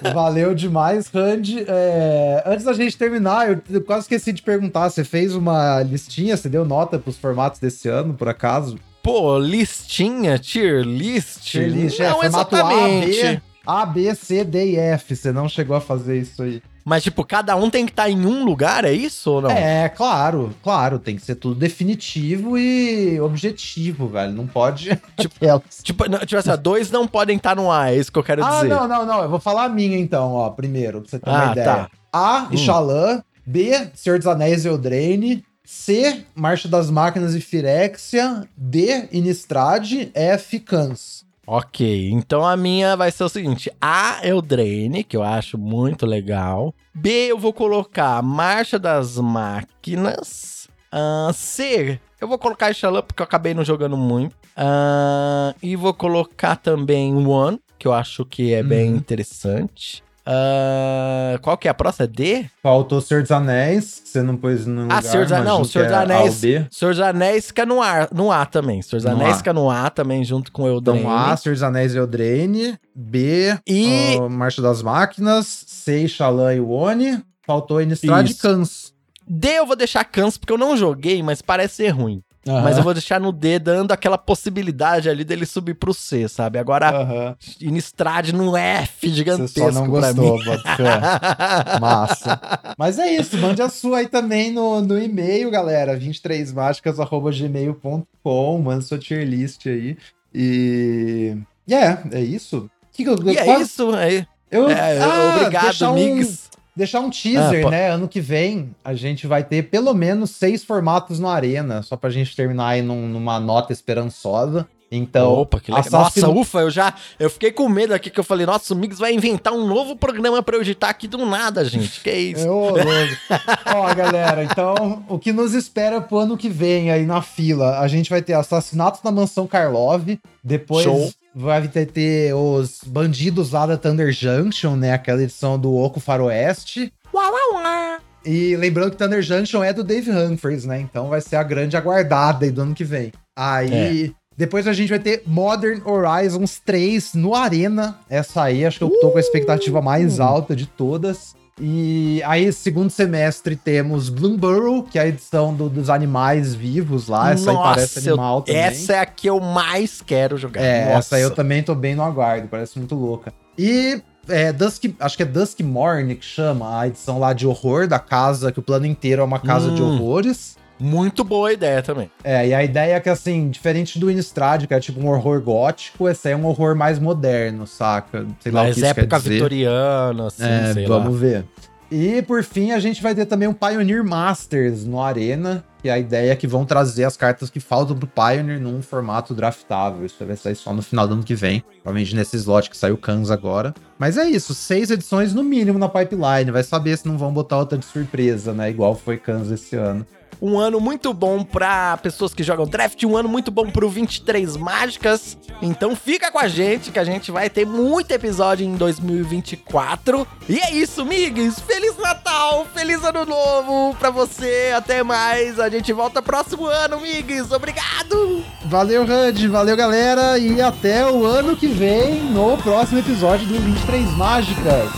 [0.02, 1.64] Pô, valeu demais, Randy.
[1.66, 4.90] É, antes da gente terminar, eu, quase esqueci de perguntar.
[4.90, 6.36] Você fez uma listinha?
[6.36, 8.78] Você deu nota pros formatos desse ano, por acaso?
[9.02, 11.40] Pô, listinha, tier list?
[11.42, 13.20] Tier list, é, não é, exatamente.
[13.24, 15.16] A, B, A, B, C, D e F.
[15.16, 16.60] Você não chegou a fazer isso aí.
[16.88, 19.50] Mas, tipo, cada um tem que estar tá em um lugar, é isso ou não?
[19.50, 21.00] É, claro, claro.
[21.00, 24.32] Tem que ser tudo definitivo e objetivo, velho.
[24.32, 24.96] Não pode.
[25.18, 28.18] Tipo, tipo, não, tipo assim, dois não podem estar tá no A, é isso que
[28.18, 28.72] eu quero ah, dizer.
[28.72, 29.22] Ah, não, não, não.
[29.22, 31.66] Eu vou falar a minha então, ó, primeiro, pra você ter ah, uma ideia.
[31.66, 31.90] Tá.
[32.12, 33.22] A, hum.
[33.44, 35.44] B, Senhor dos Anéis e Eldraine.
[35.64, 38.48] C, Marcha das Máquinas e Firexia.
[38.56, 40.10] D, Innistrad.
[40.14, 41.25] F, Cans.
[41.46, 45.56] Ok, então a minha vai ser o seguinte: A é o Drain, que eu acho
[45.56, 46.74] muito legal.
[46.94, 50.68] B eu vou colocar Marcha das Máquinas.
[50.92, 54.32] Uh, C eu vou colocar Xalã porque eu acabei não jogando muito.
[54.56, 58.96] Uh, e vou colocar também One, que eu acho que é bem uhum.
[58.96, 60.02] interessante.
[60.26, 62.08] Uh, qual que é a próxima?
[62.08, 62.46] D?
[62.60, 64.98] Faltou Senhor dos Anéis, que você não pôs no ah, lugar.
[64.98, 66.34] Ah, Senhor dos Anéis, não, Senhor dos é Anéis.
[66.70, 68.82] Senhor dos Anéis fica no, ar, no A também.
[68.82, 71.00] Senhor dos Anéis fica no A também, junto com Eldraine.
[71.00, 72.76] Então A, Senhor dos Anéis e Eldraine.
[72.94, 74.16] B, e...
[74.18, 75.64] Uh, Marcha das Máquinas.
[75.66, 77.22] C, Xalã e One.
[77.46, 78.92] Faltou Innistrad e Cans.
[79.28, 82.22] D eu vou deixar Cans porque eu não joguei, mas parece ser ruim.
[82.46, 82.62] Aham.
[82.62, 86.58] Mas eu vou deixar no D dando aquela possibilidade ali dele subir pro C, sabe?
[86.58, 87.36] Agora, Aham.
[87.60, 90.38] Innistrad no F gigantesco Você só não pra gostou.
[91.80, 92.40] Massa.
[92.78, 95.98] Mas é isso, mande a sua aí também no, no e-mail, galera.
[95.98, 98.58] 23mágicas.gmail.com.
[98.62, 99.96] Manda sua tier list aí.
[100.34, 101.36] E.
[101.66, 102.70] E é, é isso.
[102.92, 104.26] Que que eu, E é quase- isso, aí.
[104.50, 106.45] Eu, É, Ah, obrigado, um- Migs.
[106.76, 107.90] Deixar um teaser, Ah, né?
[107.90, 112.10] Ano que vem a gente vai ter pelo menos seis formatos no Arena, só pra
[112.10, 114.66] gente terminar aí num- numa nota esperançosa.
[114.88, 115.80] Então, Opa, que legal.
[116.02, 116.94] Assassin- Nossa, ufa, eu já.
[117.18, 119.96] Eu fiquei com medo aqui que eu falei, nossa, o Mix vai inventar um novo
[119.96, 122.00] programa pra eu editar aqui do nada, gente.
[122.02, 122.48] Que isso?
[122.48, 122.84] Ô, louco.
[123.74, 127.80] Ó, galera, então o que nos espera pro ano que vem aí na fila?
[127.80, 130.06] A gente vai ter Assassinatos na Mansão Karlov,
[130.44, 131.10] depois Show.
[131.38, 134.94] Vai ter, ter os Bandidos lá da Thunder Junction, né?
[134.94, 136.90] Aquela edição do Oco Faroeste.
[137.12, 138.00] Uau, uau, uau.
[138.24, 140.80] E lembrando que Thunder Junction é do Dave Humphries, né?
[140.80, 143.12] Então vai ser a grande aguardada aí do ano que vem.
[143.36, 144.14] Aí.
[144.36, 147.98] Depois a gente vai ter Modern Horizons 3 no Arena.
[148.08, 151.34] Essa aí, acho que eu tô com a expectativa mais alta de todas.
[151.58, 157.32] E aí, segundo semestre, temos Bloomburrow, que é a edição do- dos animais vivos lá.
[157.32, 158.60] Essa aí parece eu- animal também.
[158.60, 160.60] essa é a que eu mais quero jogar.
[160.60, 160.98] É, Nossa.
[160.98, 163.32] essa aí eu também tô bem no aguardo, parece muito louca.
[163.56, 167.86] E é, Dusk, acho que é Dusk Morning que chama, a edição lá de horror
[167.88, 169.94] da casa, que o plano inteiro é uma casa de Hum.
[169.94, 170.58] horrores.
[170.78, 172.10] Muito boa ideia também.
[172.22, 175.40] É, e a ideia é que, assim, diferente do Innistrad, que é tipo um horror
[175.40, 178.26] gótico, esse aí é um horror mais moderno, saca?
[178.40, 180.98] Sei lá o Mas que isso quer época vitoriana, assim, É, sei lá.
[180.98, 181.44] vamos ver.
[181.90, 185.96] E por fim, a gente vai ter também um Pioneer Masters no Arena, que a
[185.96, 190.04] ideia é que vão trazer as cartas que faltam pro Pioneer num formato draftável.
[190.04, 191.60] Isso vai sair só no final do ano que vem.
[191.82, 193.72] Provavelmente nesse slot que saiu Kans agora.
[194.00, 196.50] Mas é isso, seis edições no mínimo na pipeline.
[196.50, 198.68] Vai saber se não vão botar outra de surpresa, né?
[198.68, 200.04] Igual foi Kans esse ano.
[200.40, 204.56] Um ano muito bom pra pessoas que jogam draft, um ano muito bom pro 23
[204.56, 205.36] Mágicas.
[205.62, 210.26] Então fica com a gente que a gente vai ter muito episódio em 2024.
[210.48, 211.60] E é isso, migs!
[211.60, 214.72] Feliz Natal, feliz Ano Novo pra você.
[214.76, 215.58] Até mais.
[215.58, 217.50] A gente volta próximo ano, migs.
[217.50, 218.44] Obrigado!
[218.64, 224.10] Valeu, HUD, valeu, galera, e até o ano que vem no próximo episódio do 23
[224.16, 224.90] Mágicas.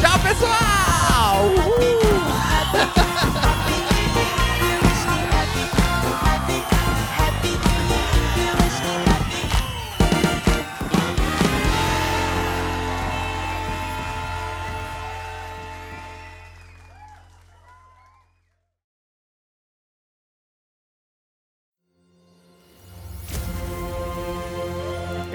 [0.00, 1.44] Tchau, pessoal!
[1.44, 3.28] Uhul!